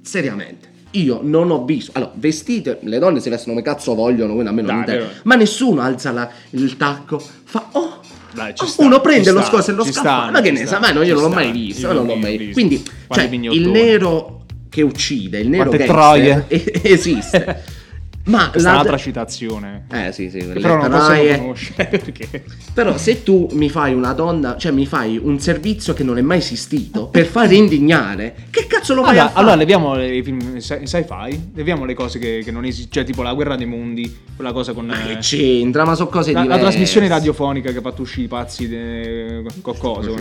seriamente, 0.00 0.68
io 1.02 1.20
non 1.22 1.50
ho 1.50 1.64
visto. 1.64 1.92
Allora, 1.94 2.12
vestite, 2.14 2.78
le 2.82 2.98
donne 2.98 3.20
si 3.20 3.28
vestono 3.28 3.54
come 3.54 3.64
cazzo 3.64 3.94
vogliono, 3.94 4.32
quindi 4.32 4.48
a 4.50 4.52
me 4.52 4.62
non 4.62 4.76
interessa. 4.78 5.08
Ma 5.24 5.34
nessuno 5.34 5.80
alza 5.80 6.10
la- 6.12 6.28
il 6.50 6.76
tacco, 6.76 7.18
fa 7.44 7.68
oh. 7.72 8.00
Dai, 8.32 8.52
oh, 8.54 8.66
sta, 8.66 8.82
uno 8.82 9.00
prende 9.00 9.30
lo 9.30 9.42
scosso 9.42 9.70
e 9.70 9.74
lo 9.74 9.84
scappa. 9.84 10.30
Ma 10.30 10.40
che 10.42 10.50
ne 10.50 10.66
sa? 10.66 10.78
Ma 10.78 10.90
no, 10.92 11.02
io 11.02 11.14
non 11.14 11.22
l'ho 11.22 11.28
mai 11.30 11.50
visto. 11.50 11.90
Non 11.92 12.04
l'ho 12.04 12.16
mai 12.16 12.36
visto. 12.36 12.52
Quindi, 12.52 12.84
cioè, 13.08 13.24
il 13.32 13.68
nero 13.68 14.44
che 14.68 14.82
uccide, 14.82 15.38
il 15.38 15.48
nero 15.48 15.70
Quante 15.70 15.86
gangster, 15.86 15.96
troie. 15.96 16.44
e- 16.48 16.80
esiste. 16.92 17.62
Ma 18.26 18.50
Questa 18.50 18.58
è 18.58 18.72
la- 18.72 18.78
un'altra 18.80 18.96
citazione. 18.98 19.86
Eh 19.90 20.10
sì, 20.12 20.30
sì, 20.30 20.38
però 20.38 20.76
non 20.80 20.90
possiamo 20.90 21.38
conoscere 21.38 21.86
perché. 21.98 22.44
Però 22.74 22.96
se 22.96 23.22
tu 23.22 23.48
mi 23.52 23.70
fai 23.70 23.94
una 23.94 24.12
donna, 24.12 24.56
cioè 24.56 24.72
mi 24.72 24.84
fai 24.84 25.16
un 25.22 25.38
servizio 25.38 25.92
che 25.94 26.02
non 26.02 26.18
è 26.18 26.22
mai 26.22 26.38
esistito 26.38 27.06
per 27.06 27.26
far 27.26 27.52
indignare, 27.52 28.34
che 28.50 28.66
cazzo 28.66 28.94
lo 28.94 29.02
vai 29.02 29.18
Allora, 29.18 29.34
allora 29.34 29.54
leviamo 29.54 30.02
i 30.02 30.22
film 30.24 30.58
sci- 30.58 30.86
sci-fi, 30.86 31.50
leviamo 31.54 31.84
le 31.84 31.94
cose 31.94 32.18
che, 32.18 32.42
che 32.44 32.50
non 32.50 32.64
esistono, 32.64 32.92
cioè 32.94 33.04
tipo 33.04 33.22
la 33.22 33.32
guerra 33.32 33.54
dei 33.56 33.66
mondi, 33.66 34.14
quella 34.34 34.52
cosa 34.52 34.72
con 34.72 34.86
Ma 34.86 34.94
che 35.00 35.12
eh, 35.12 35.16
c'entra? 35.18 35.84
Ma 35.84 35.94
sono 35.94 36.08
cose 36.08 36.32
la, 36.32 36.38
la 36.40 36.44
diverse. 36.44 36.62
trasmissione 36.62 37.08
radiofonica 37.08 37.70
che 37.70 37.78
ha 37.78 37.82
fatto 37.82 38.02
uscire 38.02 38.24
i 38.24 38.28
pazzi 38.28 38.66
de... 38.68 39.44
con 39.62 39.78
coso. 39.78 40.14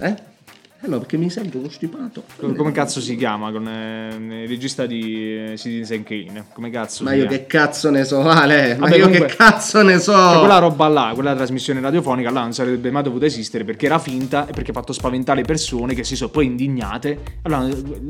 Eh? 0.00 0.14
Eh 0.84 0.88
no, 0.88 0.98
perché 0.98 1.16
mi 1.16 1.30
sento 1.30 1.60
costipato. 1.60 2.24
Come, 2.38 2.56
come 2.56 2.72
cazzo 2.72 3.00
si 3.00 3.14
chiama? 3.14 3.52
Con 3.52 3.68
eh, 3.68 4.42
il 4.42 4.48
regista 4.48 4.84
di 4.84 5.52
eh, 5.52 5.56
Citizen 5.56 6.02
Kane. 6.02 6.46
Come 6.52 6.70
cazzo 6.70 7.04
Ma 7.04 7.12
io 7.12 7.20
chiama? 7.28 7.36
che 7.36 7.46
cazzo 7.46 7.88
ne 7.90 8.02
so, 8.02 8.20
Ale? 8.22 8.74
Ma 8.74 8.86
Vabbè, 8.86 8.96
io 8.96 9.04
comunque- 9.04 9.28
che 9.28 9.36
cazzo 9.36 9.82
ne 9.82 10.00
so? 10.00 10.10
Quella 10.40 10.58
roba 10.58 10.88
là, 10.88 11.12
quella 11.14 11.36
trasmissione 11.36 11.78
radiofonica 11.80 12.32
là 12.32 12.40
non 12.40 12.52
sarebbe 12.52 12.90
mai 12.90 13.04
dovuta 13.04 13.26
esistere 13.26 13.62
perché 13.62 13.86
era 13.86 14.00
finta 14.00 14.48
e 14.48 14.52
perché 14.52 14.72
ha 14.72 14.74
fatto 14.74 14.92
spaventare 14.92 15.42
persone 15.42 15.94
che 15.94 16.02
si 16.02 16.16
sono 16.16 16.30
poi 16.30 16.46
indignate. 16.46 17.16
Allora, 17.42 17.68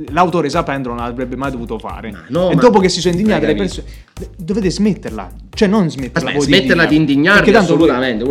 l'autore 0.09 0.49
sapendolo 0.49 0.95
non 0.95 1.05
l'avrebbe 1.05 1.37
mai 1.37 1.51
dovuto 1.51 1.79
fare. 1.79 2.11
Ma 2.11 2.25
no, 2.29 2.51
e 2.53 2.55
dopo 2.55 2.79
che 2.79 2.89
si 2.89 3.03
sono 3.03 3.15
indignate 3.15 3.45
le 3.49 3.55
persone, 3.55 3.87
dovete 4.35 4.71
smetterla. 4.71 5.31
Cioè, 5.55 5.69
non 5.69 5.91
smetterla. 5.91 6.31
Aspetta, 6.31 6.45
smetterla 6.47 6.87
di 6.87 6.97
indignarvi 6.97 7.51
Perché 7.51 7.53
tanto 7.53 7.77
voi- 7.77 7.91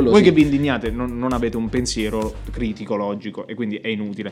Voi, 0.10 0.18
sì. 0.18 0.24
che 0.24 0.32
vi 0.32 0.42
indignate 0.42 0.90
non, 0.90 1.16
non 1.20 1.32
avete 1.32 1.58
un 1.58 1.70
pensiero 1.70 2.38
critico, 2.52 2.96
logico 2.96 3.46
e 3.46 3.54
quindi 3.54 3.76
è 3.76 3.90
inutile. 3.90 4.31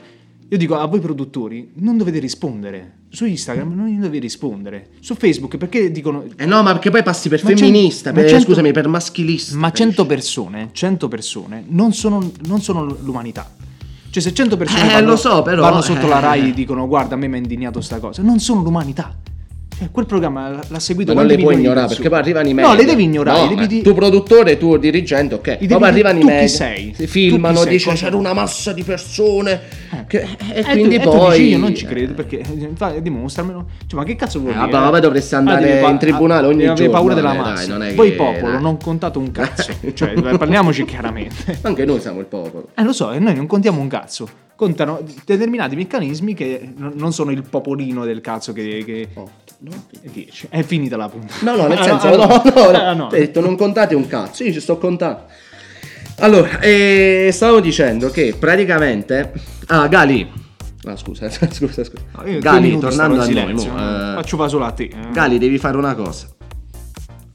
Io 0.52 0.58
dico 0.58 0.76
a 0.76 0.86
voi 0.86 1.00
produttori, 1.00 1.72
non 1.76 1.98
dovete 1.98 2.18
rispondere. 2.18 2.98
Su 3.10 3.26
Instagram 3.26 3.72
non 3.74 4.00
dovete 4.00 4.20
rispondere. 4.20 4.90
Su 5.00 5.14
Facebook 5.14 5.58
perché 5.58 5.92
dicono 5.92 6.26
Eh 6.36 6.46
no, 6.48 6.64
ma 6.64 6.72
perché 6.72 6.90
poi 6.90 7.04
passi 7.04 7.30
per 7.30 7.44
Ma 7.44 7.52
femminista, 7.52 8.12
per, 8.12 8.28
cento- 8.28 8.46
scusami, 8.46 8.72
per 8.72 8.88
maschilista. 8.88 9.56
Ma 9.56 9.68
capisci? 9.68 9.84
100 9.86 10.06
persone, 10.08 10.70
100 10.72 11.08
persone 11.08 11.64
non 11.68 11.94
sono, 11.94 12.32
non 12.48 12.62
sono 12.62 12.84
l'umanità. 13.02 13.48
Cioè 14.10 14.24
se 14.24 14.34
100 14.34 14.58
persone 14.58 14.90
Eh, 14.90 14.94
vanno, 14.94 15.10
lo 15.10 15.18
so, 15.18 15.44
però, 15.44 15.62
vanno 15.62 15.82
sotto 15.82 16.08
la 16.08 16.18
eh. 16.18 16.22
Rai 16.22 16.50
e 16.50 16.54
dicono 16.56 16.88
guarda 16.88 17.14
a 17.14 17.18
me 17.18 17.28
mi 17.28 17.36
ha 17.36 17.38
indignato 17.38 17.80
sta 17.80 18.00
cosa, 18.00 18.24
non 18.24 18.40
sono 18.40 18.64
l'umanità. 18.64 19.16
Quel 19.92 20.06
programma 20.06 20.60
l'ha 20.68 20.80
seguito 20.80 21.14
Ma 21.14 21.22
non 21.22 21.30
le 21.30 21.38
puoi 21.38 21.56
ignorare 21.56 21.88
perché 21.88 22.10
poi 22.10 22.20
arrivano 22.20 22.48
i 22.50 22.54
media. 22.54 22.72
No, 22.72 22.78
le 22.78 22.86
devi 22.86 23.04
ignorare. 23.04 23.42
No, 23.42 23.48
devi 23.48 23.64
eh, 23.64 23.68
di- 23.68 23.82
Tu 23.82 23.94
produttore, 23.94 24.58
tu 24.58 24.78
dirigente, 24.78 25.36
ok. 25.36 25.58
devi 25.60 25.68
Poi 25.68 25.84
arrivano 25.88 26.20
i 26.20 26.24
media. 26.24 26.48
sei? 26.48 26.94
Si 26.96 27.08
filmano, 27.08 27.60
sei? 27.60 27.70
dice 27.70 27.90
Cosa- 27.90 28.04
c'era 28.06 28.18
una 28.18 28.34
massa 28.34 28.74
di 28.74 28.84
persone. 28.84 29.62
che- 30.08 30.22
e 30.22 30.60
Eh, 30.60 30.64
quindi 30.64 31.00
tu, 31.00 31.10
e 31.10 31.12
poi. 31.12 31.38
dici, 31.38 31.50
io 31.52 31.58
non 31.58 31.76
ci 31.76 31.86
credo 31.86 32.14
perché 32.14 32.40
eh, 32.40 32.70
fa- 32.76 32.92
dimostramelo. 33.00 33.66
Cioè, 33.88 34.00
ma 34.00 34.06
che 34.06 34.16
cazzo 34.16 34.40
vuoi 34.40 34.54
Eh, 34.54 34.58
dire? 34.58 34.72
vabbè, 34.72 35.00
dovresti 35.00 35.36
andare 35.36 35.80
in 35.82 35.98
tribunale 35.98 36.48
ogni 36.48 36.66
giorno, 36.76 36.90
paura 36.90 37.14
della 37.14 37.34
eh, 37.34 37.38
massa. 37.38 37.78
che- 37.78 38.12
popolo 38.14 38.60
non 38.60 38.78
contate 38.78 39.18
un 39.18 39.32
cazzo. 39.32 39.72
cioè, 39.94 40.14
parliamoci 40.14 40.86
chiaramente. 40.86 41.58
Anche 41.64 41.86
noi 41.86 42.00
siamo 42.02 42.20
il 42.20 42.26
popolo. 42.26 42.70
Eh, 42.76 42.84
lo 42.84 42.94
so, 42.94 43.12
e 43.12 43.20
noi 43.20 43.36
non 43.36 43.48
contiamo 43.48 43.80
un 43.82 43.88
cazzo. 43.88 44.28
Contano 44.56 45.00
determinati 45.26 45.76
meccanismi 45.78 46.34
che 46.34 46.74
non 46.76 46.92
non 46.96 47.14
sono 47.14 47.32
il 47.32 47.44
popolino 47.50 48.04
del 48.04 48.20
cazzo 48.20 48.52
che. 48.52 48.84
che... 48.86 49.08
Oh, 49.14 49.30
no. 49.60 49.72
che 49.92 50.10
dici. 50.12 50.48
È 50.50 50.62
finita 50.64 50.96
la 50.98 51.10
puntata. 51.10 51.44
No, 51.44 51.56
no, 51.56 51.68
nel 51.68 51.78
Ah, 51.78 51.84
senso, 51.84 52.08
ah, 52.08 52.16
no, 52.16 52.42
no, 52.54 52.78
ah, 52.78 52.94
no, 52.94 53.06
Ho 53.06 53.10
detto 53.10 53.42
non 53.42 53.56
contate 53.56 53.96
un 53.96 54.08
cazzo, 54.08 54.44
io 54.44 54.52
ci 54.54 54.60
sto 54.60 54.78
contando. 54.78 55.24
Allora, 56.20 56.60
eh, 56.60 57.30
stavo 57.32 57.60
dicendo 57.62 58.10
che 58.10 58.36
praticamente... 58.38 59.32
Ah, 59.68 59.88
Gali. 59.88 60.30
Ah, 60.86 60.96
scusa, 60.96 61.30
scusa, 61.32 61.84
scusa. 61.84 62.04
No, 62.16 62.40
Gali, 62.40 62.78
tornando 62.78 63.22
a 63.22 63.28
noi, 63.28 63.54
mo, 63.54 63.62
eh, 63.62 64.14
faccio 64.16 64.38
va 64.38 64.48
solo 64.48 64.66
a 64.66 64.72
te. 64.72 64.84
eh. 64.84 65.12
Gali, 65.12 65.38
devi 65.38 65.58
fare 65.58 65.78
una 65.78 65.96
cosa. 65.96 66.28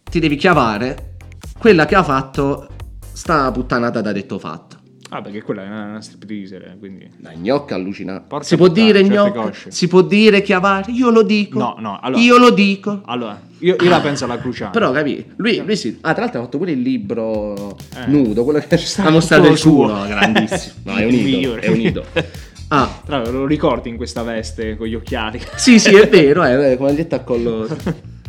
Ti 0.02 0.21
devi 0.21 0.37
chiavare 0.37 1.16
quella 1.59 1.87
che 1.87 1.95
ha 1.95 2.02
fatto 2.02 2.69
sta 3.13 3.50
puttanata 3.52 4.00
da 4.00 4.13
detto 4.13 4.39
fatto. 4.39 4.76
Ah, 5.16 5.22
perché 5.22 5.42
quella 5.42 5.62
è 5.62 5.66
una, 5.68 5.84
una 5.84 6.00
stripteaser, 6.00 6.74
quindi. 6.80 7.08
La 7.20 7.30
gnocca 7.36 7.76
allucinante. 7.76 8.24
Porca 8.26 8.44
si 8.44 8.56
può 8.56 8.66
puttana, 8.66 8.86
dire 8.86 9.04
gnocca? 9.04 9.40
cosce. 9.42 9.70
Si 9.70 9.86
può 9.86 10.02
dire 10.02 10.42
chiavare? 10.42 10.90
Io 10.90 11.10
lo 11.10 11.22
dico. 11.22 11.56
No, 11.56 11.76
no, 11.78 12.00
allora- 12.02 12.20
Io 12.20 12.36
lo 12.36 12.50
dico. 12.50 13.00
Allora, 13.04 13.40
io, 13.58 13.76
io 13.78 13.88
la 13.88 14.00
penso 14.00 14.24
alla 14.24 14.38
cruciale. 14.38 14.72
Però 14.72 14.90
capi, 14.90 15.24
lui, 15.36 15.62
lui 15.64 15.76
sì. 15.76 15.98
Ah, 16.00 16.14
tra 16.14 16.22
l'altro 16.24 16.40
ha 16.40 16.42
fatto 16.44 16.58
pure 16.58 16.72
il 16.72 16.80
libro 16.80 17.76
Eh. 17.96 18.06
nudo, 18.06 18.42
quello 18.42 18.58
che 18.66 18.76
ci 18.76 18.86
sta 18.86 19.08
mostrando 19.08 19.46
il 19.50 19.56
suo. 19.56 19.86
culo, 19.86 20.02
grandissimo. 20.08 20.74
No, 20.82 20.96
è 20.96 21.04
un 21.04 21.12
Il 21.12 21.14
idolo, 21.14 21.36
migliore. 21.36 21.60
è 21.60 21.68
un 21.68 21.80
idolo. 21.80 22.06
Ah, 22.68 23.02
Tra 23.04 23.18
l'altro, 23.18 23.38
lo 23.38 23.46
ricordi 23.46 23.90
in 23.90 23.96
questa 23.96 24.22
veste 24.24 24.76
con 24.76 24.88
gli 24.88 24.94
occhiali? 24.96 25.40
sì, 25.54 25.78
sì, 25.78 25.94
è 25.94 26.08
vero, 26.08 26.42
è 26.42 26.76
come 26.76 26.92
detto 26.94 27.14
a 27.14 27.20
collo. 27.20 27.68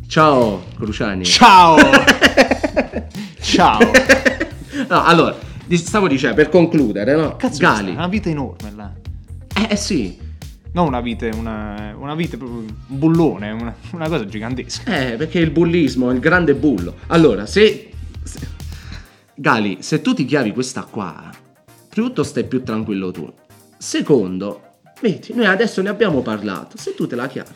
Ciao, 0.08 0.66
Cruciani. 0.76 1.24
Ciao! 1.26 1.78
Ciao! 3.42 3.80
No, 4.88 5.04
allora, 5.04 5.36
stavo 5.78 6.08
dicendo, 6.08 6.36
per 6.36 6.50
concludere, 6.50 7.16
no? 7.16 7.36
Cazzo, 7.38 7.60
Gali. 7.60 7.92
è 7.92 7.96
una 7.96 8.08
vita 8.08 8.30
enorme 8.30 8.72
là. 8.76 8.94
Eh, 9.56 9.68
eh, 9.72 9.76
sì. 9.76 10.18
Non 10.74 10.88
una 10.88 11.00
vite, 11.00 11.30
una, 11.34 11.96
una 11.98 12.16
vite 12.16 12.36
proprio 12.38 12.60
un 12.60 12.68
bullone, 12.86 13.52
una, 13.52 13.74
una 13.94 14.10
cosa 14.10 14.26
gigantesca. 14.26 15.12
Eh, 15.12 15.16
perché 15.16 15.40
il 15.40 15.50
bullismo, 15.50 16.12
il 16.12 16.20
grande 16.20 16.54
bullo. 16.54 16.96
Allora, 17.08 17.46
se, 17.46 17.92
se- 18.24 18.48
Gali, 19.36 19.78
se 19.80 20.02
tu 20.02 20.14
ti 20.14 20.26
chiavi 20.26 20.52
questa 20.52 20.84
qua, 20.84 21.30
prima 21.90 22.08
di 22.08 22.14
tutto 22.14 22.24
stai 22.24 22.44
più 22.44 22.62
tranquillo 22.62 23.12
tu. 23.12 23.32
Secondo, 23.78 24.62
vedi, 25.02 25.34
noi 25.34 25.46
adesso 25.46 25.82
ne 25.82 25.88
abbiamo 25.90 26.22
parlato. 26.22 26.78
Se 26.78 26.94
tu 26.94 27.08
te 27.08 27.16
la 27.16 27.28
chiavi. 27.28 27.50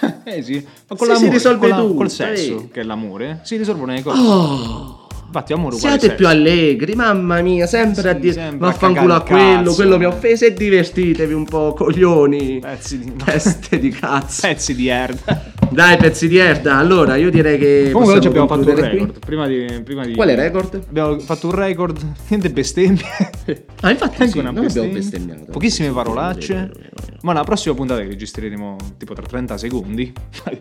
Eh 0.24 0.42
sì, 0.42 0.54
ma 0.54 0.60
Sì, 0.60 0.96
con 0.96 1.06
l'amore, 1.08 1.24
si 1.26 1.30
risolve 1.30 1.58
con 1.58 1.68
la- 1.70 1.76
tutto, 1.82 1.94
col 1.94 2.10
sesso, 2.10 2.56
vedi. 2.56 2.68
che 2.70 2.80
è 2.80 2.84
l'amore, 2.84 3.40
si 3.44 3.56
risolvono 3.56 3.92
le 3.92 4.02
cose. 4.02 4.20
Oh! 4.20 4.97
Infatti, 5.28 5.52
amore 5.52 5.76
Siate 5.76 6.14
più 6.14 6.26
allegri, 6.26 6.94
mamma 6.94 7.42
mia, 7.42 7.66
sempre 7.66 8.00
Sì, 8.00 8.08
a 8.08 8.12
dire 8.14 8.32
sempre 8.32 8.58
vaffanculo 8.58 9.12
a 9.14 9.20
quello, 9.22 9.62
cazzo. 9.62 9.74
quello 9.74 9.98
mi 9.98 10.04
ha 10.04 10.08
offeso 10.08 10.46
e 10.46 10.54
divertitevi 10.54 11.34
un 11.34 11.44
po', 11.44 11.74
coglioni. 11.74 12.58
Pezzi 12.60 12.98
di, 12.98 13.12
Teste 13.22 13.78
di 13.78 13.90
cazzo. 13.90 14.46
pezzi 14.46 14.74
di 14.74 14.88
erda. 14.88 15.47
Dai, 15.70 15.96
pezzi 15.96 16.28
di 16.28 16.36
erda. 16.38 16.76
Allora, 16.76 17.16
io 17.16 17.30
direi 17.30 17.58
che. 17.58 17.90
Comunque 17.92 18.16
oggi 18.16 18.26
abbiamo 18.28 18.46
fatto 18.46 18.68
un 18.68 18.74
record. 18.74 19.18
Prima 19.18 19.46
di, 19.46 19.80
prima 19.84 20.04
di... 20.04 20.14
Quale 20.14 20.34
record? 20.34 20.82
Abbiamo 20.88 21.18
fatto 21.20 21.46
un 21.48 21.54
record, 21.54 21.98
niente 22.28 22.50
bestemmie. 22.50 23.02
Ah, 23.80 23.90
infatti, 23.92 24.22
Anche 24.22 24.32
sì, 24.32 24.38
una 24.38 24.50
non 24.50 24.64
abbiamo 24.66 24.88
bestemmia. 24.88 25.24
bestemmiato. 25.28 25.52
Pochissime 25.52 25.90
parolacce. 25.92 26.52
vero, 26.54 26.66
vero, 26.74 26.88
vero. 27.00 27.16
Ma 27.22 27.32
la 27.32 27.44
prossima 27.44 27.74
puntata 27.76 28.00
che 28.00 28.08
registreremo 28.08 28.76
tipo 28.98 29.14
tra 29.14 29.24
30 29.24 29.56
secondi. 29.56 30.12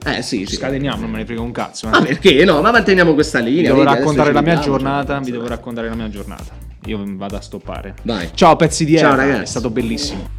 Eh 0.06 0.22
sì, 0.22 0.46
sì. 0.46 0.56
scateniamo, 0.56 1.02
non 1.02 1.10
me 1.10 1.18
ne 1.18 1.26
frega 1.26 1.42
un 1.42 1.52
cazzo. 1.52 1.88
eh. 1.88 1.90
Ma 1.90 2.02
perché 2.02 2.46
no? 2.46 2.62
Ma 2.62 2.70
manteniamo 2.70 3.16
questa 3.16 3.40
Vi 3.40 3.46
linea. 3.50 3.72
devo 3.74 3.84
vedi, 3.84 3.96
raccontare 3.96 4.32
la 4.32 4.42
mia 4.42 4.60
giornata. 4.60 5.20
Vi 5.20 5.32
devo 5.32 5.48
raccontare 5.48 5.90
la 5.90 5.96
mia 5.96 6.10
giornata. 6.10 6.54
Io 6.86 7.04
vado 7.08 7.36
a 7.38 7.42
stoppare. 7.42 7.96
Vai. 8.04 8.30
Ciao 8.36 8.56
pezzi 8.56 8.86
di 8.86 8.96
Ciao, 8.98 9.10
erba, 9.12 9.24
ragazzi. 9.24 9.42
È 9.42 9.46
stato 9.48 9.70
bellissimo. 9.72 10.30